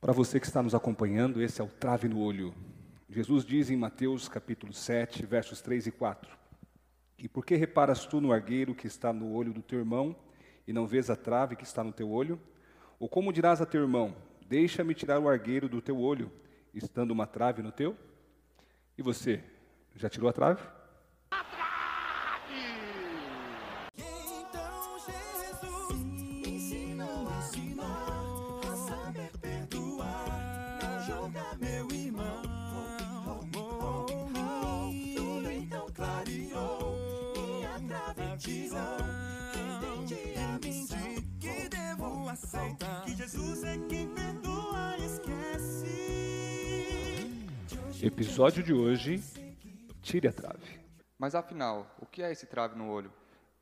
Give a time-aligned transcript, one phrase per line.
[0.00, 2.54] Para você que está nos acompanhando, esse é o Trave no Olho.
[3.06, 6.30] Jesus diz em Mateus capítulo 7, versos 3 e 4:
[7.18, 10.16] E por que reparas tu no argueiro que está no olho do teu irmão,
[10.66, 12.40] e não vês a trave que está no teu olho?
[12.98, 14.16] Ou como dirás a teu irmão:
[14.48, 16.32] Deixa-me tirar o argueiro do teu olho,
[16.72, 17.94] estando uma trave no teu?
[18.96, 19.44] E você,
[19.94, 20.62] já tirou a trave?
[48.02, 49.22] Episódio de hoje:
[50.00, 50.80] Tire a trave.
[51.18, 53.12] Mas afinal, o que é esse trave no olho?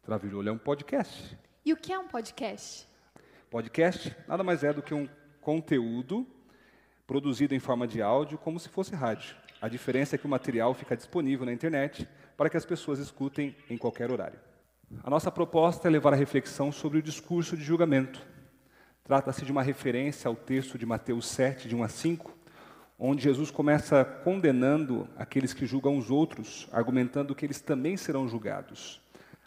[0.01, 1.37] Trave no Olho é um podcast.
[1.64, 2.88] E o que é um podcast?
[3.51, 5.09] Podcast nada mais é do que um
[5.41, 6.24] conteúdo
[7.05, 9.34] produzido em forma de áudio, como se fosse rádio.
[9.61, 13.56] A diferença é que o material fica disponível na internet para que as pessoas escutem
[13.69, 14.39] em qualquer horário.
[15.03, 18.25] A nossa proposta é levar a reflexão sobre o discurso de julgamento.
[19.03, 22.38] Trata-se de uma referência ao texto de Mateus 7, de 1 a 5,
[22.98, 29.00] onde Jesus começa condenando aqueles que julgam os outros, argumentando que eles também serão julgados.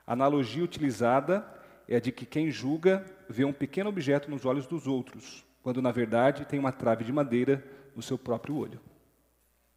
[0.08, 1.46] A analogia utilizada
[1.88, 5.82] é a de que quem julga vê um pequeno objeto nos olhos dos outros, quando
[5.82, 7.64] na verdade tem uma trave de madeira
[7.94, 8.80] no seu próprio olho.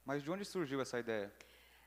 [0.05, 1.33] Mas de onde surgiu essa ideia?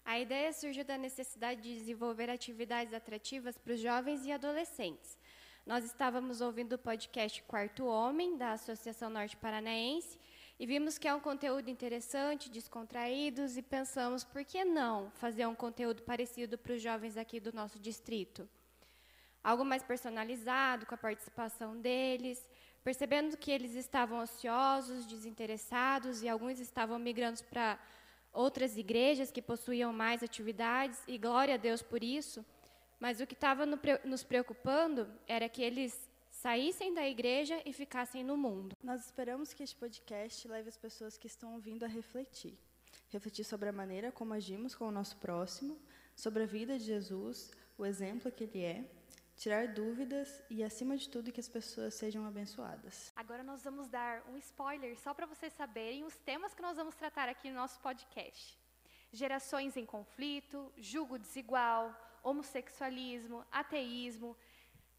[0.03, 5.17] A ideia surgiu da necessidade de desenvolver atividades atrativas para os jovens e adolescentes.
[5.65, 10.17] Nós estávamos ouvindo o podcast Quarto Homem, da Associação Norte Paranaense,
[10.59, 15.53] e vimos que é um conteúdo interessante, descontraídos, e pensamos, por que não fazer um
[15.53, 18.49] conteúdo parecido para os jovens aqui do nosso distrito?
[19.43, 22.49] Algo mais personalizado, com a participação deles,
[22.83, 27.79] percebendo que eles estavam ociosos, desinteressados, e alguns estavam migrando para
[28.33, 32.43] outras igrejas que possuíam mais atividades, e glória a Deus por isso,
[32.99, 33.63] mas o que estava
[34.03, 36.06] nos preocupando era que eles
[36.37, 38.75] saíssem da igreja e ficassem no mundo.
[38.83, 42.55] Nós esperamos que este podcast leve as pessoas que estão ouvindo a refletir.
[43.09, 45.79] Refletir sobre a maneira como agimos com o nosso próximo,
[46.15, 48.85] sobre a vida de Jesus, o exemplo que ele é,
[49.35, 53.11] tirar dúvidas e, acima de tudo, que as pessoas sejam abençoadas.
[53.15, 56.93] Agora nós vamos dar um spoiler só para vocês saberem os temas que nós vamos
[56.93, 58.59] tratar aqui no nosso podcast.
[59.11, 64.35] Gerações em conflito, julgo desigual, homossexualismo, ateísmo,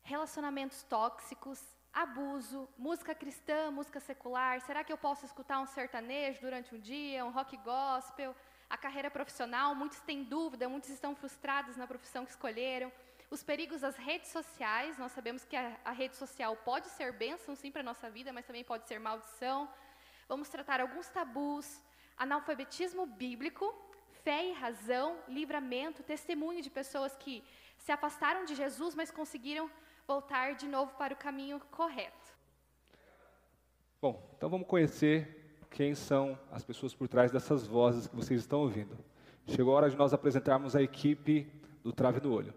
[0.03, 1.61] relacionamentos tóxicos,
[1.93, 4.61] abuso, música cristã, música secular.
[4.61, 8.35] Será que eu posso escutar um sertanejo durante um dia, um rock gospel?
[8.71, 12.93] A carreira profissional, muitos têm dúvida, muitos estão frustrados na profissão que escolheram.
[13.31, 17.55] Os perigos das redes sociais, nós sabemos que a, a rede social pode ser bênção
[17.55, 19.69] sim para a nossa vida, mas também pode ser maldição.
[20.29, 21.83] Vamos tratar alguns tabus,
[22.17, 23.75] analfabetismo bíblico,
[24.23, 27.43] fé e razão, livramento, testemunho de pessoas que
[27.79, 29.71] se afastaram de Jesus, mas conseguiram
[30.09, 32.35] voltar de novo para o caminho correto.
[34.01, 38.61] Bom, então vamos conhecer quem são as pessoas por trás dessas vozes que vocês estão
[38.61, 38.97] ouvindo.
[39.47, 41.47] Chegou a hora de nós apresentarmos a equipe
[41.83, 42.55] do Trave no Olho.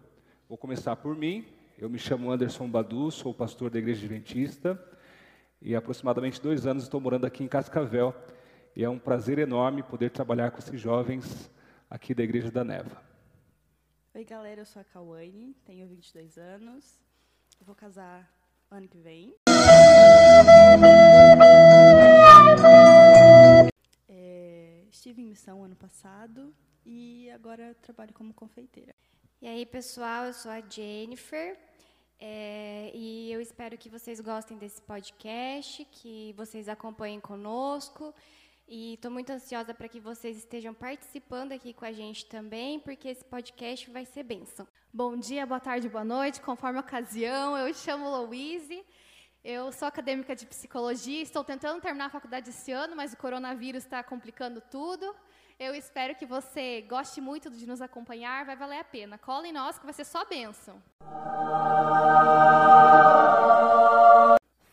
[0.48, 1.46] Vou começar por mim.
[1.76, 4.82] Eu me chamo Anderson Badu, sou pastor da Igreja Adventista
[5.60, 8.14] e há aproximadamente dois anos estou morando aqui em Cascavel.
[8.74, 11.50] E é um prazer enorme poder trabalhar com esses jovens
[11.90, 13.02] aqui da Igreja da Neva.
[14.14, 17.02] Oi, galera, eu sou a Cauane, tenho 22 anos,
[17.60, 18.30] eu vou casar
[18.70, 19.34] ano que vem.
[24.08, 26.54] É, estive em missão ano passado
[26.84, 28.94] e agora trabalho como confeiteira.
[29.40, 31.58] E aí, pessoal, eu sou a Jennifer.
[32.20, 38.14] é, e eu espero que vocês gostem desse podcast, que vocês acompanhem conosco.
[38.68, 43.08] E estou muito ansiosa para que vocês estejam participando aqui com a gente também, porque
[43.08, 44.66] esse podcast vai ser bênção.
[44.94, 47.56] Bom dia, boa tarde, boa noite, conforme a ocasião.
[47.56, 48.84] Eu chamo Louise,
[49.42, 53.84] eu sou acadêmica de psicologia, estou tentando terminar a faculdade esse ano, mas o coronavírus
[53.84, 55.16] está complicando tudo.
[55.58, 59.16] Eu espero que você goste muito de nos acompanhar, vai valer a pena.
[59.16, 60.82] Cola em nós que vai ser só bênção.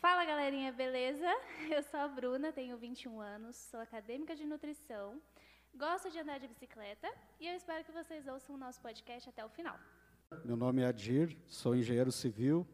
[0.01, 1.33] Fala galerinha, beleza?
[1.72, 5.18] Eu sou a Bruna, tenho 21 anos, sou acadêmica de nutrição,
[5.74, 9.45] gosto de andar de bicicleta e eu espero que vocês ouçam o nosso podcast até
[9.45, 9.80] o final.
[10.46, 12.66] Meu nome é Adir, sou engenheiro civil,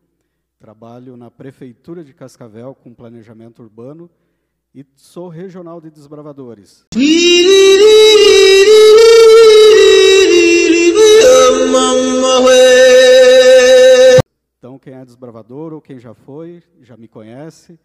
[0.60, 4.12] trabalho na Prefeitura de Cascavel com planejamento urbano
[4.74, 6.86] e sou regional de desbravadores.
[14.58, 17.80] Então, quem é desbravador ou quem já foi, já me conhece.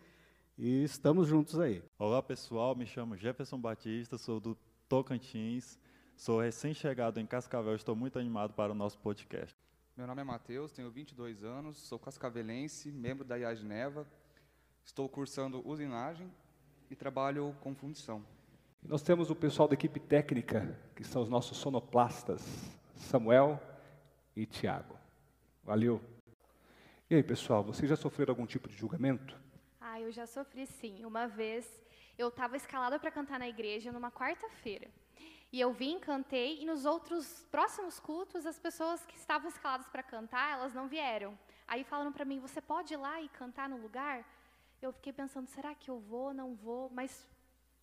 [0.59, 1.81] e estamos juntos aí.
[1.97, 4.59] Olá pessoal, me chamo Jefferson Batista, sou do
[4.89, 5.79] Tocantins,
[6.21, 9.57] sou recém-chegado em Cascavel, estou muito animado para o nosso podcast.
[9.97, 14.07] Meu nome é Matheus, tenho 22 anos, sou cascavelense, membro da IAG Neva,
[14.85, 16.31] estou cursando usinagem
[16.91, 18.23] e trabalho com fundição.
[18.83, 22.43] Nós temos o pessoal da equipe técnica, que são os nossos sonoplastas,
[22.97, 23.59] Samuel
[24.37, 24.99] e Tiago.
[25.65, 26.03] Valeu.
[27.09, 29.41] E aí, pessoal, vocês já sofreram algum tipo de julgamento?
[29.81, 31.03] Ah, eu já sofri sim.
[31.03, 31.67] Uma vez
[32.19, 34.87] eu estava escalada para cantar na igreja numa quarta-feira.
[35.53, 40.03] E eu vim, cantei, e nos outros próximos cultos, as pessoas que estavam escaladas para
[40.03, 41.37] cantar, elas não vieram.
[41.67, 44.25] Aí falaram para mim: você pode ir lá e cantar no lugar?
[44.81, 46.89] Eu fiquei pensando: será que eu vou, não vou?
[46.91, 47.29] Mas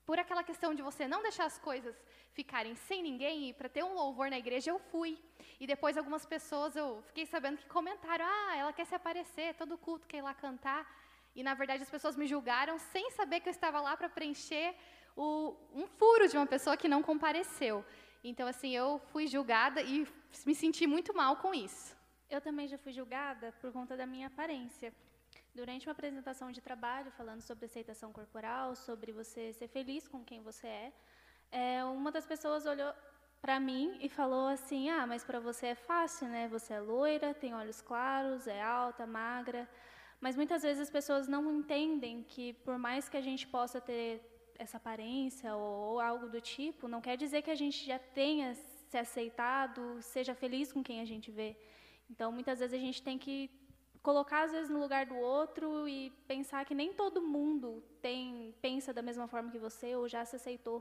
[0.05, 1.93] por aquela questão de você não deixar as coisas
[2.31, 5.19] ficarem sem ninguém e para ter um louvor na igreja, eu fui.
[5.59, 9.77] E depois algumas pessoas eu fiquei sabendo que comentaram: "Ah, ela quer se aparecer, todo
[9.77, 10.87] culto quer ir lá cantar".
[11.35, 14.73] E na verdade as pessoas me julgaram sem saber que eu estava lá para preencher
[15.17, 17.83] o, um furo de uma pessoa que não compareceu.
[18.23, 20.07] Então assim, eu fui julgada e
[20.45, 21.97] me senti muito mal com isso.
[22.29, 24.93] Eu também já fui julgada por conta da minha aparência.
[25.55, 30.41] Durante uma apresentação de trabalho, falando sobre aceitação corporal, sobre você ser feliz com quem
[30.41, 30.93] você é,
[31.51, 32.93] é uma das pessoas olhou
[33.41, 36.47] para mim e falou assim: Ah, mas para você é fácil, né?
[36.49, 39.67] Você é loira, tem olhos claros, é alta, magra.
[40.19, 44.36] Mas muitas vezes as pessoas não entendem que, por mais que a gente possa ter
[44.59, 48.53] essa aparência ou, ou algo do tipo, não quer dizer que a gente já tenha
[48.53, 51.55] se aceitado, seja feliz com quem a gente vê.
[52.09, 53.49] Então, muitas vezes a gente tem que
[54.01, 58.93] colocar às vezes no lugar do outro e pensar que nem todo mundo tem pensa
[58.93, 60.79] da mesma forma que você ou já se aceitou.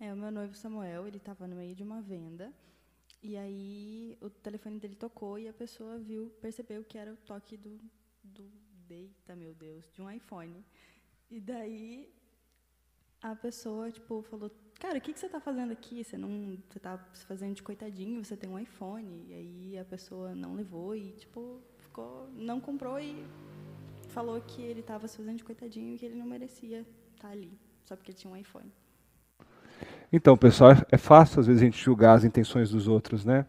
[0.00, 2.52] É, o meu noivo Samuel, ele estava no meio de uma venda
[3.22, 7.56] e aí o telefone dele tocou e a pessoa viu, percebeu que era o toque
[7.56, 7.78] do,
[8.22, 8.50] do
[8.86, 10.64] deita, meu Deus, de um iPhone.
[11.30, 12.12] E daí
[13.24, 16.04] a pessoa, tipo, falou, cara, o que, que você está fazendo aqui?
[16.04, 19.24] Você não, você está se fazendo de coitadinho, você tem um iPhone.
[19.26, 23.24] E aí a pessoa não levou e, tipo, ficou, não comprou e
[24.08, 26.84] falou que ele estava se fazendo de coitadinho e que ele não merecia
[27.14, 28.70] estar ali, só porque ele tinha um iPhone.
[30.12, 33.46] Então, pessoal, é fácil às vezes a gente julgar as intenções dos outros, né?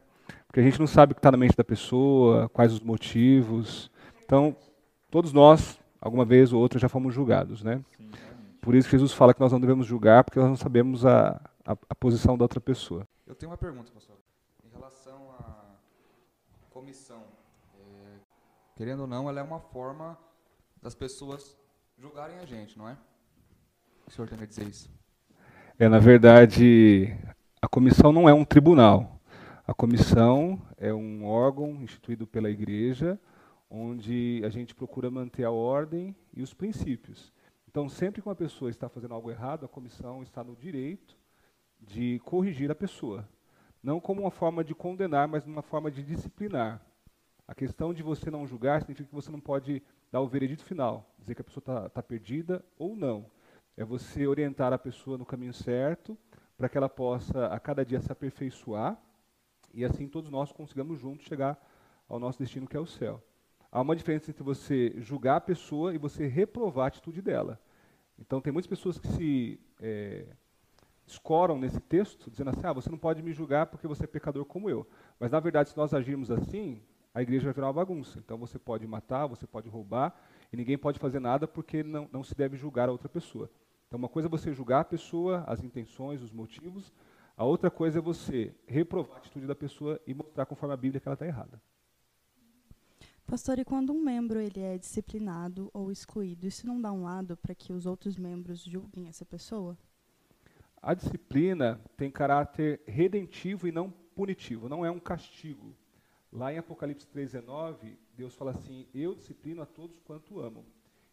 [0.47, 3.91] Porque a gente não sabe o que está na mente da pessoa, quais os motivos.
[4.23, 4.55] Então,
[5.11, 7.83] todos nós, alguma vez ou outra, já fomos julgados, né?
[8.65, 11.39] Por isso que Jesus fala que nós não devemos julgar, porque nós não sabemos a,
[11.63, 13.07] a, a posição da outra pessoa.
[13.27, 14.15] Eu tenho uma pergunta, pastor.
[14.63, 15.65] Em relação à
[16.71, 17.21] comissão,
[17.77, 18.17] é,
[18.75, 20.17] querendo ou não, ela é uma forma
[20.81, 21.55] das pessoas
[21.95, 22.97] julgarem a gente, não é?
[24.07, 24.89] O senhor tem a dizer isso?
[25.77, 27.15] É, na verdade,
[27.61, 29.21] a comissão não é um tribunal.
[29.67, 33.19] A comissão é um órgão instituído pela igreja,
[33.69, 37.31] onde a gente procura manter a ordem e os princípios.
[37.75, 41.17] Então, sempre que uma pessoa está fazendo algo errado, a comissão está no direito
[41.77, 43.27] de corrigir a pessoa.
[43.83, 46.81] Não como uma forma de condenar, mas uma forma de disciplinar.
[47.45, 51.13] A questão de você não julgar significa que você não pode dar o veredito final,
[51.19, 53.29] dizer que a pessoa está tá perdida ou não.
[53.75, 56.17] É você orientar a pessoa no caminho certo,
[56.55, 58.97] para que ela possa a cada dia se aperfeiçoar
[59.73, 61.61] e assim todos nós consigamos juntos chegar
[62.07, 63.21] ao nosso destino que é o céu.
[63.69, 67.59] Há uma diferença entre você julgar a pessoa e você reprovar a atitude dela.
[68.19, 70.25] Então, tem muitas pessoas que se é,
[71.05, 74.45] escoram nesse texto, dizendo assim: ah, você não pode me julgar porque você é pecador
[74.45, 74.87] como eu.
[75.19, 76.81] Mas, na verdade, se nós agirmos assim,
[77.13, 78.19] a igreja vai virar uma bagunça.
[78.19, 80.15] Então, você pode matar, você pode roubar,
[80.51, 83.49] e ninguém pode fazer nada porque não, não se deve julgar a outra pessoa.
[83.87, 86.91] Então, uma coisa é você julgar a pessoa, as intenções, os motivos.
[87.37, 90.99] A outra coisa é você reprovar a atitude da pessoa e mostrar conforme a Bíblia
[90.99, 91.61] que ela está errada.
[93.27, 97.35] Pastor, e quando um membro ele é disciplinado ou excluído, isso não dá um lado
[97.35, 99.75] para que os outros membros julguem essa pessoa?
[100.79, 105.75] A disciplina tem caráter redentivo e não punitivo, não é um castigo.
[106.31, 110.63] Lá em Apocalipse 3,19, Deus fala assim: Eu disciplino a todos quanto amam.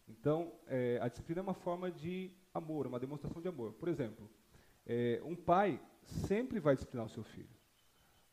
[0.07, 3.73] Então, é, a disciplina é uma forma de amor, uma demonstração de amor.
[3.73, 4.29] Por exemplo,
[4.85, 7.49] é, um pai sempre vai disciplinar o seu filho.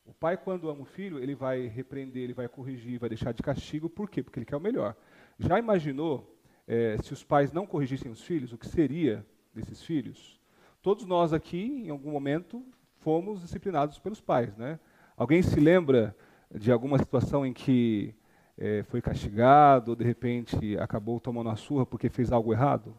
[0.05, 3.43] O pai, quando ama o filho, ele vai repreender, ele vai corrigir, vai deixar de
[3.43, 3.89] castigo.
[3.89, 4.23] Por quê?
[4.23, 4.95] Porque ele quer o melhor.
[5.37, 10.39] Já imaginou é, se os pais não corrigissem os filhos, o que seria desses filhos?
[10.81, 12.65] Todos nós aqui, em algum momento,
[12.97, 14.55] fomos disciplinados pelos pais.
[14.57, 14.79] Né?
[15.15, 16.15] Alguém se lembra
[16.53, 18.15] de alguma situação em que
[18.57, 22.95] é, foi castigado, ou de repente acabou tomando a surra porque fez algo errado?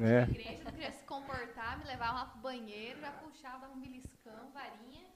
[0.00, 0.22] É.
[0.22, 3.10] igreja, não queria se comportar, me levava lá pro banheiro, já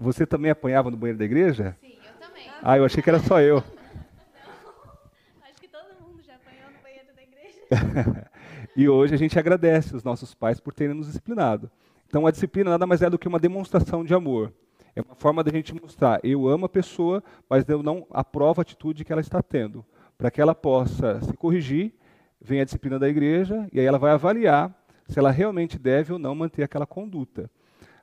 [0.03, 1.77] Você também apanhava no banheiro da igreja?
[1.81, 2.49] Sim, eu também.
[2.61, 3.63] Ah, eu achei que era só eu.
[5.39, 8.29] Não, acho que todo mundo já apanhou no banheiro da igreja.
[8.75, 11.71] E hoje a gente agradece os nossos pais por terem nos disciplinado.
[12.07, 14.51] Então, a disciplina nada mais é do que uma demonstração de amor.
[14.97, 18.63] É uma forma da gente mostrar, eu amo a pessoa, mas eu não aprovo a
[18.63, 19.85] atitude que ela está tendo.
[20.17, 21.93] Para que ela possa se corrigir,
[22.41, 24.75] vem a disciplina da igreja e aí ela vai avaliar
[25.07, 27.51] se ela realmente deve ou não manter aquela conduta.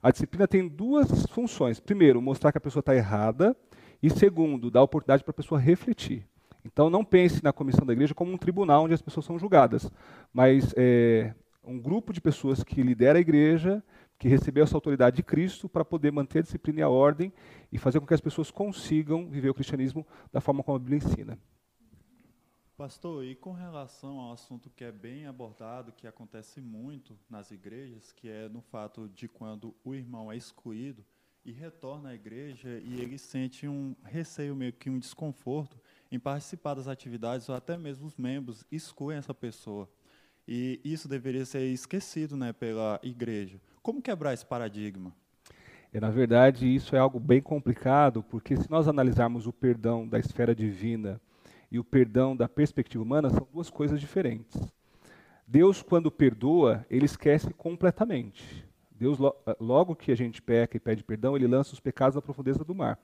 [0.02, 1.80] A disciplina tem duas funções.
[1.80, 3.56] Primeiro, mostrar que a pessoa está errada.
[4.02, 6.26] E segundo, dar oportunidade para a pessoa refletir.
[6.64, 9.90] Então, não pense na comissão da igreja como um tribunal onde as pessoas são julgadas,
[10.34, 13.84] mas é um grupo de pessoas que lidera a igreja,
[14.18, 17.32] que recebeu essa autoridade de Cristo para poder manter a disciplina e a ordem
[17.72, 20.98] e fazer com que as pessoas consigam viver o cristianismo da forma como a Bíblia
[20.98, 21.38] ensina.
[22.80, 28.14] Pastor, e com relação ao assunto que é bem abordado, que acontece muito nas igrejas,
[28.14, 31.04] que é no fato de quando o irmão é excluído
[31.44, 35.78] e retorna à igreja e ele sente um receio, meio que um desconforto
[36.10, 39.90] em participar das atividades, ou até mesmo os membros excluem essa pessoa.
[40.48, 43.60] E isso deveria ser esquecido né, pela igreja.
[43.84, 45.14] Como quebrar esse paradigma?
[45.92, 50.18] É, na verdade, isso é algo bem complicado, porque se nós analisarmos o perdão da
[50.18, 51.20] esfera divina
[51.72, 54.60] e o perdão da perspectiva humana são duas coisas diferentes.
[55.48, 58.68] Deus, quando perdoa, ele esquece completamente.
[58.92, 62.22] Deus, eh, logo que a gente peca e pede perdão, ele lança os pecados na
[62.22, 63.00] profundeza do mar.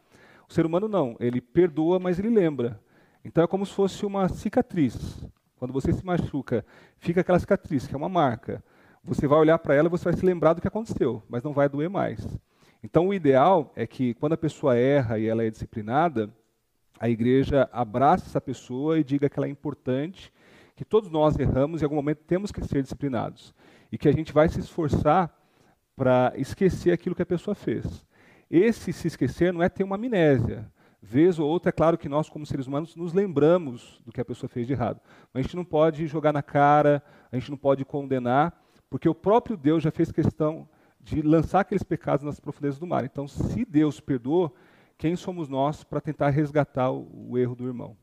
[0.47, 2.79] O ser humano não, ele perdoa, mas ele lembra.
[3.23, 5.25] Então é como se fosse uma cicatriz.
[5.57, 6.63] Quando você se machuca,
[6.99, 8.63] fica aquela cicatriz, que é uma marca.
[9.03, 11.53] Você vai olhar para ela e você vai se lembrar do que aconteceu, mas não
[11.53, 12.27] vai doer mais.
[12.83, 16.29] Então o ideal é que quando a pessoa erra e ela é disciplinada,
[16.99, 20.31] a igreja abraça essa pessoa e diga que ela é importante,
[20.75, 23.53] que todos nós erramos e em algum momento temos que ser disciplinados.
[23.91, 25.33] E que a gente vai se esforçar
[25.95, 28.05] para esquecer aquilo que a pessoa fez.
[28.49, 30.69] Esse se esquecer não é ter uma amnésia.
[31.01, 34.25] Vez ou outra, é claro que nós, como seres humanos, nos lembramos do que a
[34.25, 34.99] pessoa fez de errado.
[35.33, 38.59] Mas a gente não pode jogar na cara, a gente não pode condenar,
[38.89, 40.67] porque o próprio Deus já fez questão
[40.99, 43.05] de lançar aqueles pecados nas profundezas do mar.
[43.05, 44.55] Então, se Deus perdoou,
[44.97, 47.97] quem somos nós para tentar resgatar o, o, erro do irmão?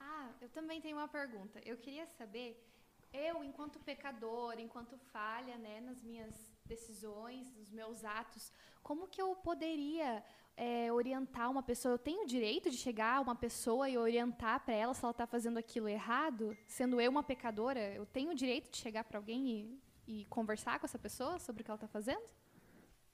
[0.00, 1.60] Ah, eu também tenho uma pergunta.
[1.64, 2.66] Eu queria saber,
[3.12, 6.34] eu, enquanto pecador, enquanto falha né, nas minhas
[6.64, 8.50] decisões, nos meus atos,
[8.82, 10.24] como que eu poderia
[10.56, 11.94] é, orientar uma pessoa?
[11.94, 15.10] Eu tenho o direito de chegar a uma pessoa e orientar para ela se ela
[15.10, 16.56] está fazendo aquilo errado?
[16.66, 20.78] Sendo eu uma pecadora, eu tenho o direito de chegar para alguém e, e conversar
[20.78, 22.24] com essa pessoa sobre o que ela está fazendo?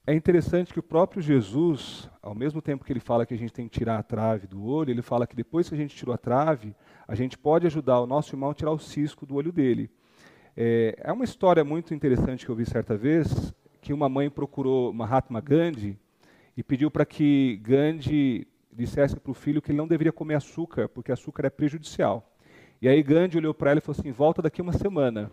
[0.07, 3.53] É interessante que o próprio Jesus, ao mesmo tempo que ele fala que a gente
[3.53, 6.15] tem que tirar a trave do olho, ele fala que depois que a gente tirou
[6.15, 6.75] a trave,
[7.07, 9.89] a gente pode ajudar o nosso irmão a tirar o cisco do olho dele.
[10.57, 14.91] É, é uma história muito interessante que eu vi certa vez, que uma mãe procurou
[14.91, 15.97] Mahatma Gandhi
[16.57, 20.89] e pediu para que Gandhi dissesse para o filho que ele não deveria comer açúcar,
[20.89, 22.35] porque açúcar é prejudicial.
[22.81, 25.29] E aí Gandhi olhou para ela e falou assim, volta daqui uma semana.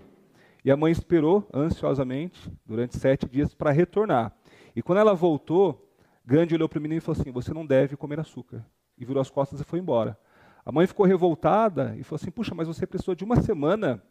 [0.65, 4.33] E a mãe esperou ansiosamente, durante sete dias, para retornar.
[4.77, 5.91] E quando ela voltou,
[6.23, 8.63] Gandhi olhou para o menino e falou assim: Você não deve comer açúcar.
[8.99, 10.19] E virou as costas e foi embora.
[10.65, 14.03] A mãe ficou revoltada e falou assim: Puxa, mas você precisou de uma semana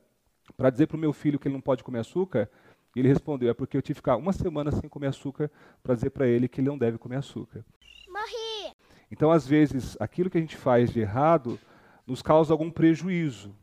[0.57, 2.49] para dizer para o meu filho que ele não pode comer açúcar?
[2.95, 5.51] E ele respondeu: É porque eu tive que ficar uma semana sem comer açúcar
[5.83, 7.63] para dizer para ele que ele não deve comer açúcar.
[8.07, 8.73] Morri!
[9.11, 11.59] Então, às vezes, aquilo que a gente faz de errado
[12.07, 13.55] nos causa algum prejuízo.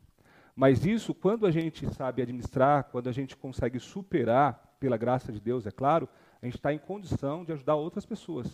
[0.55, 5.39] Mas isso, quando a gente sabe administrar, quando a gente consegue superar, pela graça de
[5.39, 6.09] Deus, é claro,
[6.43, 8.47] a gente está em condição de ajudar outras pessoas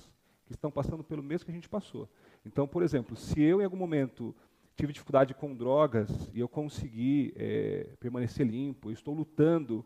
[0.46, 2.08] que estão passando pelo mesmo que a gente passou.
[2.46, 4.36] Então, por exemplo, se eu em algum momento
[4.76, 9.84] tive dificuldade com drogas e eu consegui é, permanecer limpo, estou lutando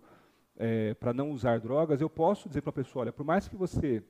[0.58, 3.56] é, para não usar drogas, eu posso dizer para a pessoa, olha, por mais que
[3.56, 4.04] você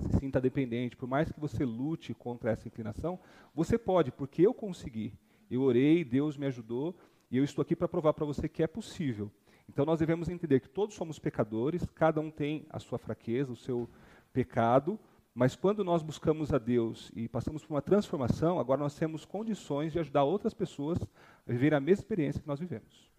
[0.00, 3.20] se sinta dependente, por mais que você lute contra essa inclinação,
[3.54, 5.12] você pode, porque eu consegui.
[5.50, 6.96] Eu orei, Deus me ajudou,
[7.30, 9.30] e eu estou aqui para provar para você que é possível.
[9.68, 13.56] Então nós devemos entender que todos somos pecadores, cada um tem a sua fraqueza, o
[13.56, 13.88] seu
[14.32, 14.98] pecado,
[15.34, 19.92] mas quando nós buscamos a Deus e passamos por uma transformação, agora nós temos condições
[19.92, 23.10] de ajudar outras pessoas a viver a mesma experiência que nós vivemos.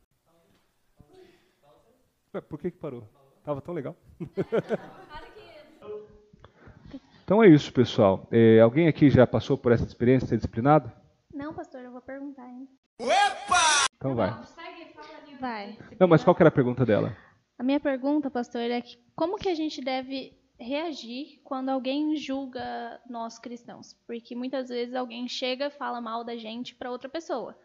[2.50, 3.08] Por que, que parou?
[3.38, 3.96] Estava tão legal.
[7.24, 8.27] então é isso, pessoal.
[8.32, 10.92] É, alguém aqui já passou por essa experiência de ser disciplinado?
[11.34, 12.70] Não, pastor, eu vou perguntar ainda.
[13.96, 14.30] Então vai.
[15.39, 15.77] Vai.
[16.00, 17.15] Não, mas qual que era a pergunta dela?
[17.58, 23.00] A minha pergunta, pastor, é que como que a gente deve reagir quando alguém julga
[23.10, 23.94] nós cristãos?
[24.06, 27.58] Porque muitas vezes alguém chega e fala mal da gente para outra pessoa.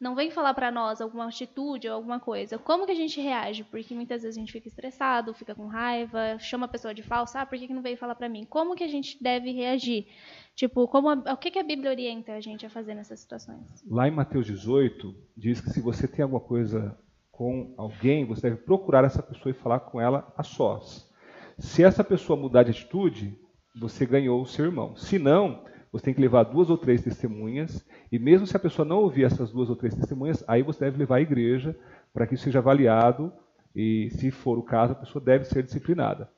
[0.00, 2.56] Não vem falar para nós alguma atitude ou alguma coisa.
[2.56, 3.64] Como que a gente reage?
[3.64, 7.40] Porque muitas vezes a gente fica estressado, fica com raiva, chama a pessoa de falsa.
[7.40, 8.46] Ah, por que, que não veio falar para mim?
[8.48, 10.06] Como que a gente deve reagir?
[10.54, 13.82] Tipo, como a, o que, que a Bíblia orienta a gente a fazer nessas situações?
[13.90, 16.96] Lá em Mateus 18, diz que se você tem alguma coisa
[17.38, 21.08] com alguém, você deve procurar essa pessoa e falar com ela a sós.
[21.56, 23.38] Se essa pessoa mudar de atitude,
[23.80, 24.96] você ganhou o seu irmão.
[24.96, 28.84] Se não, você tem que levar duas ou três testemunhas, e mesmo se a pessoa
[28.84, 31.78] não ouvir essas duas ou três testemunhas, aí você deve levar à igreja
[32.12, 33.32] para que isso seja avaliado,
[33.72, 36.28] e se for o caso, a pessoa deve ser disciplinada.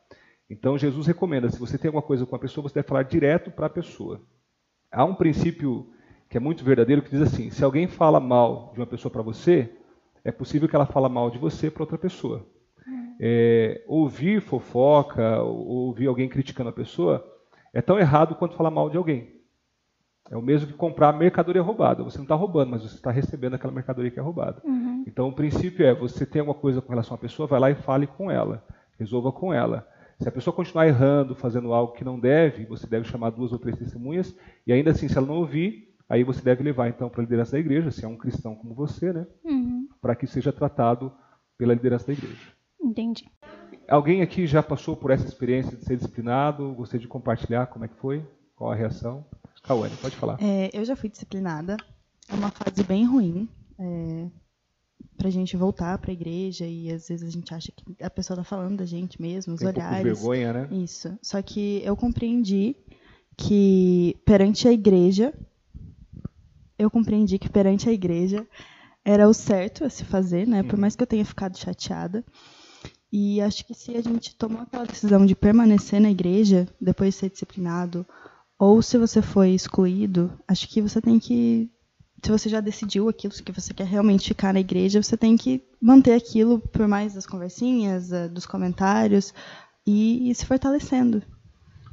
[0.51, 3.51] Então Jesus recomenda, se você tem alguma coisa com a pessoa, você deve falar direto
[3.51, 4.21] para a pessoa.
[4.93, 5.95] Há um princípio
[6.29, 9.23] que é muito verdadeiro que diz assim: se alguém fala mal de uma pessoa para
[9.23, 9.80] você,
[10.25, 12.47] é possível que ela fale mal de você para outra pessoa.
[13.23, 17.23] É, ouvir fofoca, ou ouvir alguém criticando a pessoa,
[17.73, 19.41] é tão errado quanto falar mal de alguém.
[20.31, 22.05] É o mesmo que comprar mercadoria roubada.
[22.05, 24.63] Você não está roubando, mas você está recebendo aquela mercadoria que é roubada.
[24.65, 25.05] Uhum.
[25.07, 27.75] Então, o princípio é: você tem alguma coisa com relação à pessoa, vai lá e
[27.75, 28.65] fale com ela,
[28.99, 29.87] resolva com ela.
[30.21, 33.59] Se a pessoa continuar errando, fazendo algo que não deve, você deve chamar duas ou
[33.59, 34.37] três testemunhas,
[34.67, 37.53] e ainda assim, se ela não ouvir, aí você deve levar então para a liderança
[37.53, 39.27] da igreja, se é um cristão como você, né?
[39.45, 39.89] Uhum.
[40.03, 41.13] Para que seja tratado
[41.57, 42.53] pela liderança da igreja.
[42.83, 43.25] Entendi.
[43.89, 46.75] Alguém aqui já passou por essa experiência de ser disciplinado?
[46.75, 48.27] Gostaria de compartilhar como é que foi?
[48.57, 49.25] Qual a reação?
[49.63, 50.37] Cauane, pode falar.
[50.41, 51.77] É, eu já fui disciplinada.
[52.29, 53.49] É uma fase bem ruim.
[53.79, 54.27] É,
[55.17, 58.11] para a gente voltar para a igreja e às vezes a gente acha que a
[58.11, 60.19] pessoa está falando da gente mesmo, os Tem um pouco de olhares.
[60.19, 60.69] vergonha, né?
[60.73, 61.17] Isso.
[61.23, 62.75] Só que eu compreendi
[63.37, 65.35] que perante a igreja,
[66.81, 68.47] eu compreendi que perante a igreja
[69.05, 70.63] era o certo a se fazer, né?
[70.63, 72.25] Por mais que eu tenha ficado chateada.
[73.13, 77.21] E acho que se a gente tomou aquela decisão de permanecer na igreja depois de
[77.21, 78.07] ser disciplinado,
[78.59, 81.71] ou se você foi excluído, acho que você tem que
[82.23, 85.65] se você já decidiu aquilo que você quer realmente ficar na igreja, você tem que
[85.81, 89.33] manter aquilo por mais das conversinhas, eh, dos comentários
[89.87, 91.23] e ir se fortalecendo.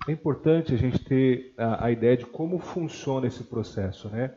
[0.06, 4.34] É importante a gente ter a, a ideia de como funciona esse processo, né?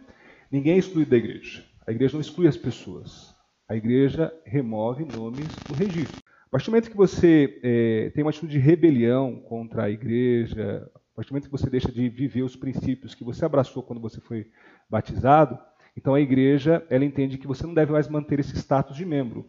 [0.51, 1.65] Ninguém é excluído da igreja.
[1.87, 3.35] A igreja não exclui as pessoas.
[3.69, 6.21] A igreja remove nomes do registro.
[6.47, 10.91] A partir do momento que você eh, tem uma atitude de rebelião contra a igreja,
[10.95, 14.01] a partir do momento que você deixa de viver os princípios que você abraçou quando
[14.01, 14.51] você foi
[14.89, 15.57] batizado,
[15.97, 19.49] então a igreja ela entende que você não deve mais manter esse status de membro.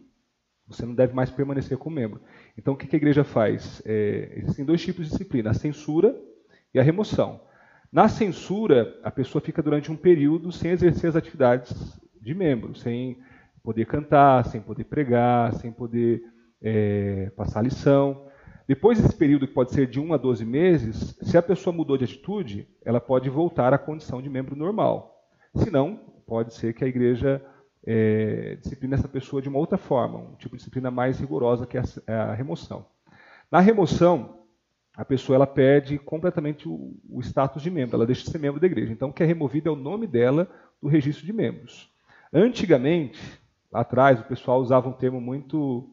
[0.68, 2.20] Você não deve mais permanecer como membro.
[2.56, 3.82] Então o que a igreja faz?
[3.84, 6.16] É, existem dois tipos de disciplina: a censura
[6.72, 7.40] e a remoção.
[7.92, 13.18] Na censura, a pessoa fica durante um período sem exercer as atividades de membro, sem
[13.62, 16.22] poder cantar, sem poder pregar, sem poder
[16.62, 18.24] é, passar lição.
[18.66, 21.98] Depois desse período, que pode ser de 1 a 12 meses, se a pessoa mudou
[21.98, 25.28] de atitude, ela pode voltar à condição de membro normal.
[25.54, 27.44] Se não, pode ser que a igreja
[27.86, 31.76] é, discipline essa pessoa de uma outra forma, um tipo de disciplina mais rigorosa que
[31.76, 32.86] é a, a remoção.
[33.50, 34.41] Na remoção,
[34.96, 38.60] a pessoa ela perde completamente o, o, status de membro, ela deixa de ser membro
[38.60, 38.92] da igreja.
[38.92, 40.48] Então, o que é removido é o nome dela
[40.80, 41.90] do registro de membros.
[42.32, 43.20] Antigamente,
[43.72, 45.88] lá atrás, o pessoal usava um termo muito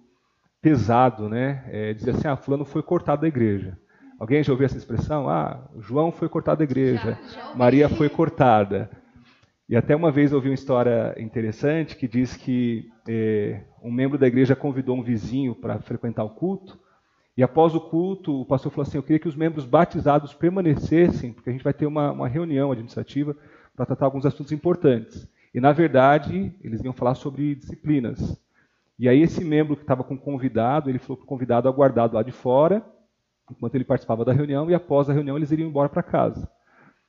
[0.61, 1.63] pesado, né?
[1.67, 3.77] É, dizia assim, ah, fulano foi cortado da igreja.
[4.19, 5.29] Alguém já ouviu essa expressão?
[5.29, 8.89] Ah, João foi cortado da igreja, já, já Maria foi cortada.
[9.69, 14.17] E até uma vez eu ouvi uma história interessante que diz que é, um membro
[14.17, 16.77] da igreja convidou um vizinho para frequentar o culto.
[17.39, 21.31] E após o culto, o pastor falou assim: Eu queria que os membros batizados permanecessem,
[21.31, 23.33] porque a gente vai ter uma, uma reunião administrativa
[23.73, 25.25] para tratar alguns assuntos importantes.
[25.53, 28.37] E, na verdade, eles iam falar sobre disciplinas.
[28.99, 32.15] E aí, esse membro que estava com o convidado, ele falou para o convidado aguardado
[32.15, 32.85] lá de fora,
[33.49, 36.45] enquanto ele participava da reunião, e após a reunião eles iriam embora para casa.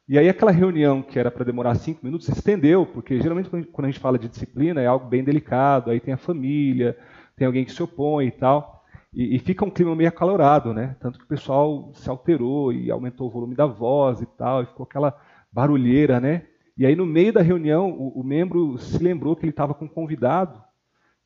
[0.09, 3.85] E aí aquela reunião que era para demorar cinco minutos se estendeu, porque geralmente quando
[3.85, 6.97] a gente fala de disciplina é algo bem delicado, aí tem a família,
[7.35, 8.80] tem alguém que se opõe e tal,
[9.13, 10.97] e, e fica um clima meio acalorado, né?
[11.01, 14.67] Tanto que o pessoal se alterou e aumentou o volume da voz e tal, e
[14.67, 15.17] ficou aquela
[15.53, 16.45] barulheira, né?
[16.77, 19.85] E aí no meio da reunião o, o membro se lembrou que ele estava com
[19.85, 20.63] um convidado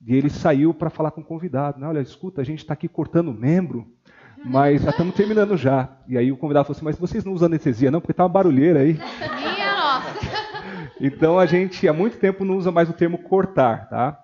[0.05, 1.79] e ele saiu para falar com o convidado.
[1.79, 1.87] Né?
[1.87, 3.87] Olha, escuta, a gente está aqui cortando membro
[4.45, 5.89] mas já estamos terminando já.
[6.07, 8.01] E aí o convidado falou assim, mas vocês não usam anestesia não?
[8.01, 8.93] Porque tá uma barulheira aí.
[8.93, 10.15] Minha nossa!
[11.01, 14.24] Então a gente há muito tempo não usa mais o termo cortar, tá?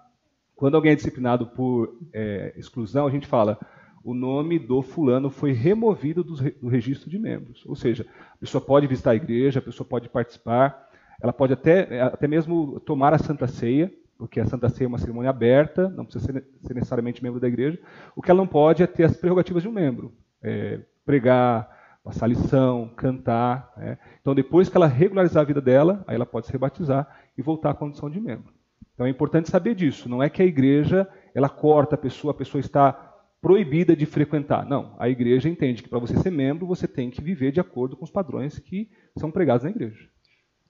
[0.60, 3.58] Quando alguém é disciplinado por é, exclusão, a gente fala
[4.04, 7.64] o nome do fulano foi removido do, do registro de membros.
[7.64, 10.86] Ou seja, a pessoa pode visitar a igreja, a pessoa pode participar,
[11.22, 14.98] ela pode até, até mesmo tomar a Santa Ceia, porque a Santa Ceia é uma
[14.98, 17.80] cerimônia aberta, não precisa ser, ser necessariamente membro da igreja.
[18.14, 20.12] O que ela não pode é ter as prerrogativas de um membro.
[20.42, 21.70] É, pregar,
[22.04, 23.72] passar lição, cantar.
[23.78, 23.96] Né?
[24.20, 27.70] Então, depois que ela regularizar a vida dela, aí ela pode se rebatizar e voltar
[27.70, 28.59] à condição de membro.
[29.00, 30.10] Então, é importante saber disso.
[30.10, 32.92] Não é que a igreja ela corta a pessoa, a pessoa está
[33.40, 34.66] proibida de frequentar.
[34.66, 37.96] Não, a igreja entende que para você ser membro, você tem que viver de acordo
[37.96, 40.06] com os padrões que são pregados na igreja.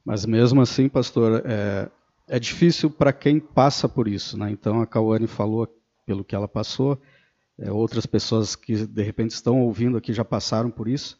[0.04, 1.90] Mas mesmo assim, pastor, é,
[2.28, 4.38] é difícil para quem passa por isso.
[4.38, 4.52] Né?
[4.52, 5.66] Então, a Cauane falou
[6.06, 7.02] pelo que ela passou,
[7.58, 11.18] é, outras pessoas que de repente estão ouvindo aqui já passaram por isso.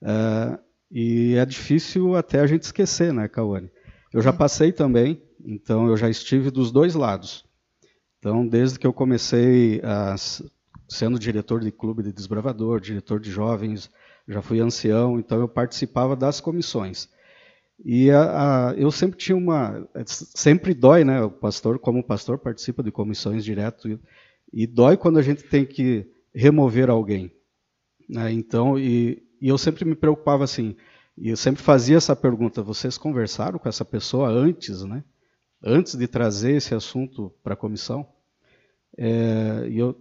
[0.00, 0.56] É,
[0.88, 3.68] e é difícil até a gente esquecer, né, Cauane?
[4.12, 7.44] Eu já passei também, então eu já estive dos dois lados.
[8.18, 10.14] Então, desde que eu comecei a,
[10.88, 13.90] sendo diretor de clube de desbravador, diretor de jovens,
[14.26, 17.08] já fui ancião, então eu participava das comissões.
[17.84, 21.22] E a, a, eu sempre tinha uma, sempre dói, né?
[21.22, 23.98] O pastor, como pastor, participa de comissões direto e,
[24.52, 27.32] e dói quando a gente tem que remover alguém.
[28.08, 28.32] Né?
[28.32, 30.76] Então, e, e eu sempre me preocupava assim,
[31.16, 35.04] e eu sempre fazia essa pergunta: vocês conversaram com essa pessoa antes, né?
[35.64, 38.06] Antes de trazer esse assunto para a comissão?
[38.98, 39.96] É, e eu,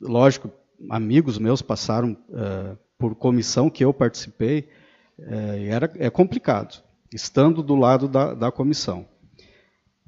[0.00, 0.50] lógico,
[0.88, 4.68] amigos meus passaram é, por comissão que eu participei,
[5.18, 9.08] é, era, é complicado, estando do lado da, da comissão.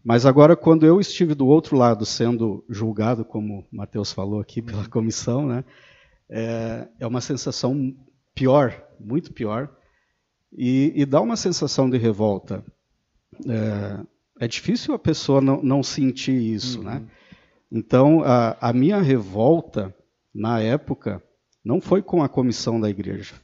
[0.04, 4.62] Mas agora, quando eu estive do outro lado, sendo julgado, como o Matheus falou aqui,
[4.62, 4.88] pela uhum.
[4.88, 5.64] comissão, né,
[6.30, 7.94] é, é uma sensação
[8.34, 9.68] pior, muito pior,
[10.52, 12.64] e, e dá uma sensação de revolta.
[13.46, 14.06] É,
[14.40, 16.94] é difícil a pessoa não, não sentir isso, né?
[16.94, 17.00] uhum.
[17.00, 17.06] né?
[17.70, 19.94] Então, a, a minha revolta,
[20.34, 21.22] na época,
[21.64, 23.34] não foi com a comissão da igreja,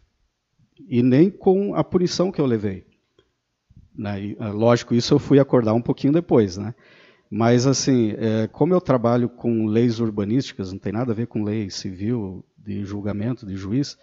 [0.89, 2.87] e nem com a punição que eu levei.
[3.95, 4.23] Né?
[4.23, 6.75] E, é, lógico, isso eu fui acordar um pouquinho depois, né?
[7.31, 11.43] Mas, assim, é, como eu trabalho com leis urbanísticas, não tem nada a ver com
[11.43, 13.99] lei civil, de julgamento, de juiz,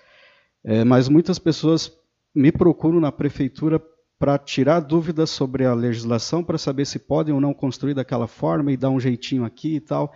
[0.63, 1.91] é, mas muitas pessoas
[2.33, 3.81] me procuram na prefeitura
[4.21, 8.71] para tirar dúvidas sobre a legislação, para saber se podem ou não construir daquela forma
[8.71, 10.13] e dar um jeitinho aqui e tal.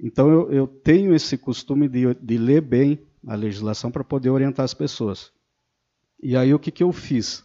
[0.00, 4.64] Então eu, eu tenho esse costume de, de, ler bem a legislação para poder orientar
[4.64, 5.32] as pessoas.
[6.22, 7.44] E aí o que, que eu fiz?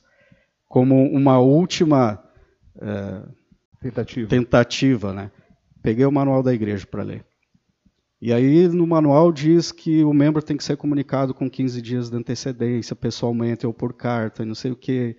[0.67, 2.23] Como uma última
[2.80, 3.23] é,
[3.82, 4.30] tentativa.
[4.30, 5.32] tentativa, né?
[5.82, 7.25] Peguei o manual da igreja para ler.
[8.21, 12.12] E aí no manual diz que o membro tem que ser comunicado com 15 dias
[12.12, 15.17] de antecedência, pessoalmente ou por carta, e não sei o quê.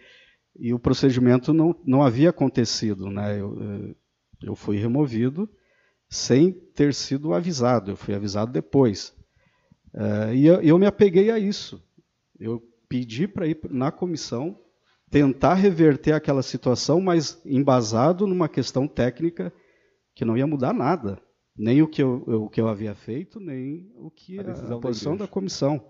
[0.58, 3.10] E o procedimento não, não havia acontecido.
[3.10, 3.40] Né?
[3.40, 3.94] Eu, eh,
[4.42, 5.48] eu fui removido
[6.08, 9.14] sem ter sido avisado, eu fui avisado depois.
[9.94, 11.82] Uh, e eu, eu, me apeguei a isso.
[12.38, 14.58] Eu pedi para ir na comissão
[15.08, 19.52] tentar reverter aquela situação, mas embasado numa questão técnica
[20.14, 21.20] que não ia mudar nada
[21.60, 25.14] nem o que eu, o que eu havia feito, nem o que a, a posição
[25.14, 25.84] da, da comissão.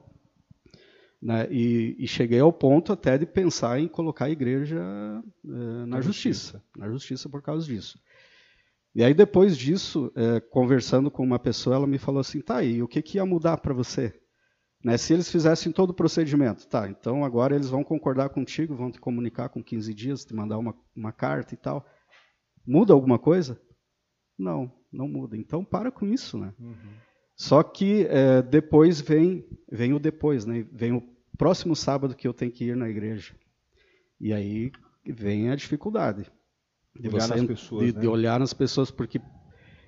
[1.23, 1.47] Né?
[1.51, 4.81] E, e, cheguei ao ponto até de pensar em colocar a igreja
[5.45, 8.01] eh, na justiça, justiça, na justiça por causa disso.
[8.95, 12.83] E aí depois disso, eh, conversando com uma pessoa, ela me falou assim, tá, e
[12.83, 14.19] o que, que ia mudar para você?
[14.83, 18.91] Né, se eles fizessem todo o procedimento, tá, então agora eles vão concordar contigo, vão
[18.91, 21.87] te comunicar com 15 dias, te mandar uma, uma carta e tal.
[22.67, 23.61] Muda alguma coisa?
[24.39, 25.37] Não não muda.
[25.37, 26.53] Então para com isso, né?
[26.59, 26.95] Uhum.
[27.41, 30.67] Só que é, depois vem, vem o depois, né?
[30.71, 31.03] Vem o
[31.39, 33.35] próximo sábado que eu tenho que ir na igreja.
[34.21, 34.71] E aí
[35.07, 36.31] vem a dificuldade
[36.95, 38.01] de, olhar nas pessoas, de, né?
[38.03, 39.23] de olhar nas pessoas, porque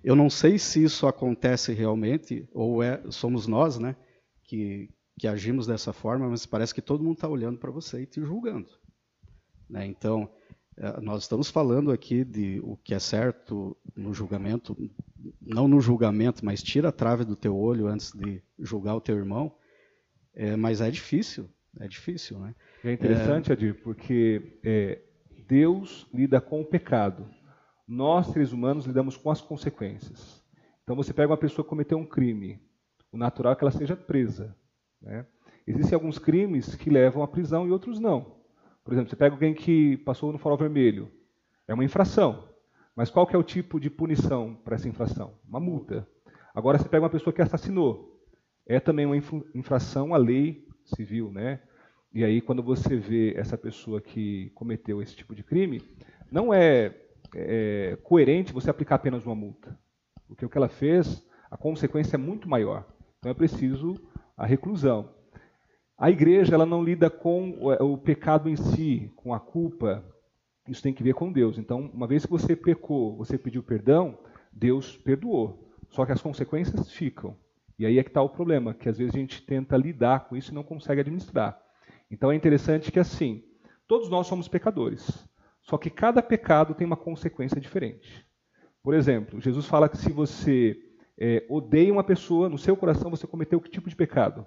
[0.02, 3.96] eu não sei se isso acontece realmente ou é somos nós, né?
[4.44, 4.88] Que
[5.18, 8.22] que agimos dessa forma, mas parece que todo mundo está olhando para você e te
[8.22, 8.70] julgando.
[9.68, 9.84] Né?
[9.84, 10.26] Então,
[11.00, 14.76] nós estamos falando aqui de o que é certo no julgamento,
[15.40, 19.16] não no julgamento, mas tira a trave do teu olho antes de julgar o teu
[19.16, 19.54] irmão.
[20.34, 22.54] É, mas é difícil, é difícil, né?
[22.82, 23.52] É interessante, é...
[23.52, 25.02] Adir, porque é,
[25.46, 27.28] Deus lida com o pecado.
[27.86, 30.42] Nós, seres humanos, lidamos com as consequências.
[30.82, 32.58] Então, você pega uma pessoa que cometeu um crime,
[33.12, 34.56] o natural é que ela seja presa.
[35.00, 35.26] Né?
[35.66, 38.41] Existem alguns crimes que levam à prisão e outros não.
[38.84, 41.10] Por exemplo, você pega alguém que passou no farol vermelho,
[41.68, 42.48] é uma infração.
[42.94, 45.34] Mas qual que é o tipo de punição para essa infração?
[45.48, 46.06] Uma multa.
[46.54, 48.20] Agora você pega uma pessoa que assassinou,
[48.66, 49.16] é também uma
[49.54, 51.60] infração à lei civil, né?
[52.12, 55.80] E aí quando você vê essa pessoa que cometeu esse tipo de crime,
[56.30, 56.94] não é,
[57.34, 59.78] é coerente você aplicar apenas uma multa,
[60.28, 62.86] porque o que ela fez, a consequência é muito maior.
[63.18, 63.94] Então é preciso
[64.36, 65.14] a reclusão.
[66.02, 70.04] A igreja ela não lida com o pecado em si, com a culpa.
[70.66, 71.58] Isso tem que ver com Deus.
[71.58, 74.18] Então, uma vez que você pecou, você pediu perdão,
[74.52, 75.72] Deus perdoou.
[75.90, 77.36] Só que as consequências ficam.
[77.78, 80.36] E aí é que está o problema, que às vezes a gente tenta lidar com
[80.36, 81.56] isso e não consegue administrar.
[82.10, 83.44] Então é interessante que assim,
[83.86, 85.24] todos nós somos pecadores.
[85.60, 88.26] Só que cada pecado tem uma consequência diferente.
[88.82, 90.76] Por exemplo, Jesus fala que se você
[91.16, 94.44] é, odeia uma pessoa, no seu coração você cometeu que tipo de pecado?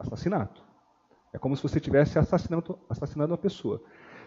[0.00, 0.66] Assassinato.
[1.36, 3.82] É como se você estivesse assassinando, assassinando uma pessoa.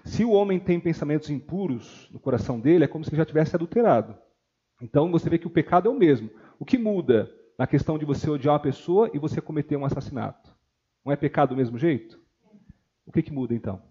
[0.06, 3.56] Se o homem tem pensamentos impuros no coração dele, é como se ele já tivesse
[3.56, 4.15] adulterado.
[4.80, 6.30] Então você vê que o pecado é o mesmo.
[6.60, 10.56] O que muda na questão de você odiar uma pessoa e você cometer um assassinato.
[11.04, 12.22] Não é pecado do mesmo jeito?
[13.08, 13.82] O que, que muda então?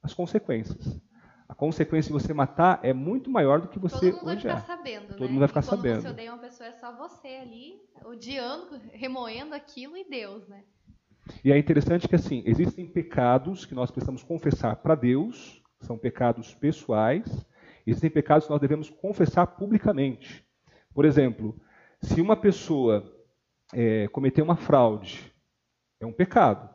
[0.00, 1.00] As consequências.
[1.48, 4.60] A consequência de você matar é muito maior do que você Todo mundo vai odiar.
[4.62, 5.26] ficar sabendo, Todo né?
[5.26, 6.00] mundo vai ficar E quando sabendo.
[6.02, 10.62] você odeia uma pessoa, é só você ali, odiando, remoendo aquilo e Deus, né?
[11.44, 16.54] E é interessante que assim, existem pecados que nós precisamos confessar para Deus, são pecados
[16.54, 17.46] pessoais,
[17.86, 20.44] existem pecados que nós devemos confessar publicamente.
[20.94, 21.54] Por exemplo,
[22.00, 23.04] se uma pessoa
[23.72, 25.32] é, cometer uma fraude,
[26.00, 26.68] é um pecado.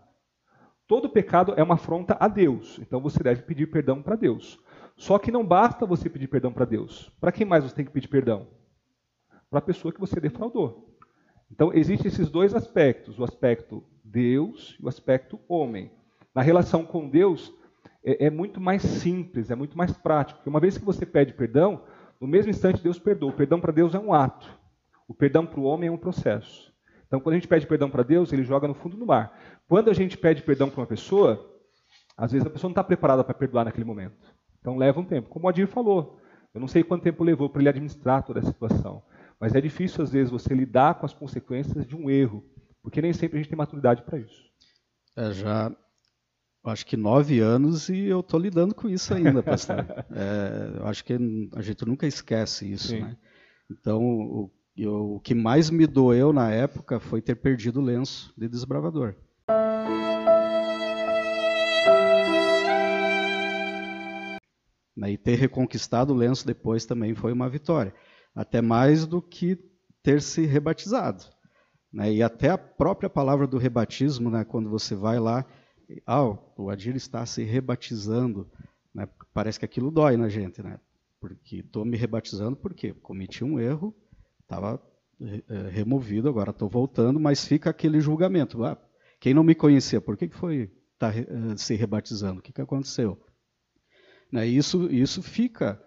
[0.87, 4.57] Todo pecado é uma afronta a Deus, então você deve pedir perdão para Deus.
[4.95, 7.11] Só que não basta você pedir perdão para Deus.
[7.19, 8.47] Para quem mais você tem que pedir perdão?
[9.49, 10.97] Para a pessoa que você defraudou.
[11.51, 15.91] Então, existem esses dois aspectos: o aspecto Deus e o aspecto homem.
[16.33, 17.53] Na relação com Deus,
[18.03, 20.39] é, é muito mais simples, é muito mais prático.
[20.39, 21.83] Porque uma vez que você pede perdão,
[22.19, 23.31] no mesmo instante Deus perdoa.
[23.31, 24.49] O perdão para Deus é um ato,
[25.07, 26.73] o perdão para o homem é um processo.
[27.07, 29.37] Então, quando a gente pede perdão para Deus, ele joga no fundo do mar.
[29.67, 31.57] Quando a gente pede perdão para uma pessoa,
[32.17, 34.35] às vezes a pessoa não está preparada para perdoar naquele momento.
[34.59, 35.29] Então, leva um tempo.
[35.29, 36.19] Como o Adir falou,
[36.53, 39.01] eu não sei quanto tempo levou para ele administrar toda a situação.
[39.39, 42.43] Mas é difícil, às vezes, você lidar com as consequências de um erro,
[42.87, 44.45] porque nem sempre a gente tem maturidade para isso.
[45.17, 45.75] É, já
[46.63, 49.85] acho que nove anos e eu estou lidando com isso ainda, pastor.
[50.09, 51.13] É, acho que
[51.53, 53.01] a gente nunca esquece isso, Sim.
[53.01, 53.17] né?
[53.69, 58.33] Então, o, eu- o que mais me doeu na época foi ter perdido o lenço
[58.37, 59.15] de desbravador.
[64.95, 67.93] Né, E ter reconquistado o lenço depois também foi uma vitória.
[68.33, 69.57] Até mais do que
[70.01, 71.25] ter se rebatizado.
[71.91, 72.11] Né?
[72.13, 75.45] E até a própria palavra do rebatismo, né, quando você vai lá,
[76.05, 76.23] ah,
[76.57, 78.49] o Adir está se rebatizando,
[78.93, 79.07] né?
[79.33, 80.79] parece que aquilo dói na gente, né?
[81.19, 83.95] Porque estou me rebatizando porque cometi um erro,
[84.41, 84.81] estava
[85.71, 88.63] removido, agora estou voltando, mas fica aquele julgamento.
[88.63, 88.77] Ah,
[89.19, 91.25] quem não me conhecia, por que, foi tá, eh,
[91.57, 92.39] se rebatizando?
[92.39, 93.19] O que, que aconteceu?
[94.31, 95.81] Né, Isso, isso fica.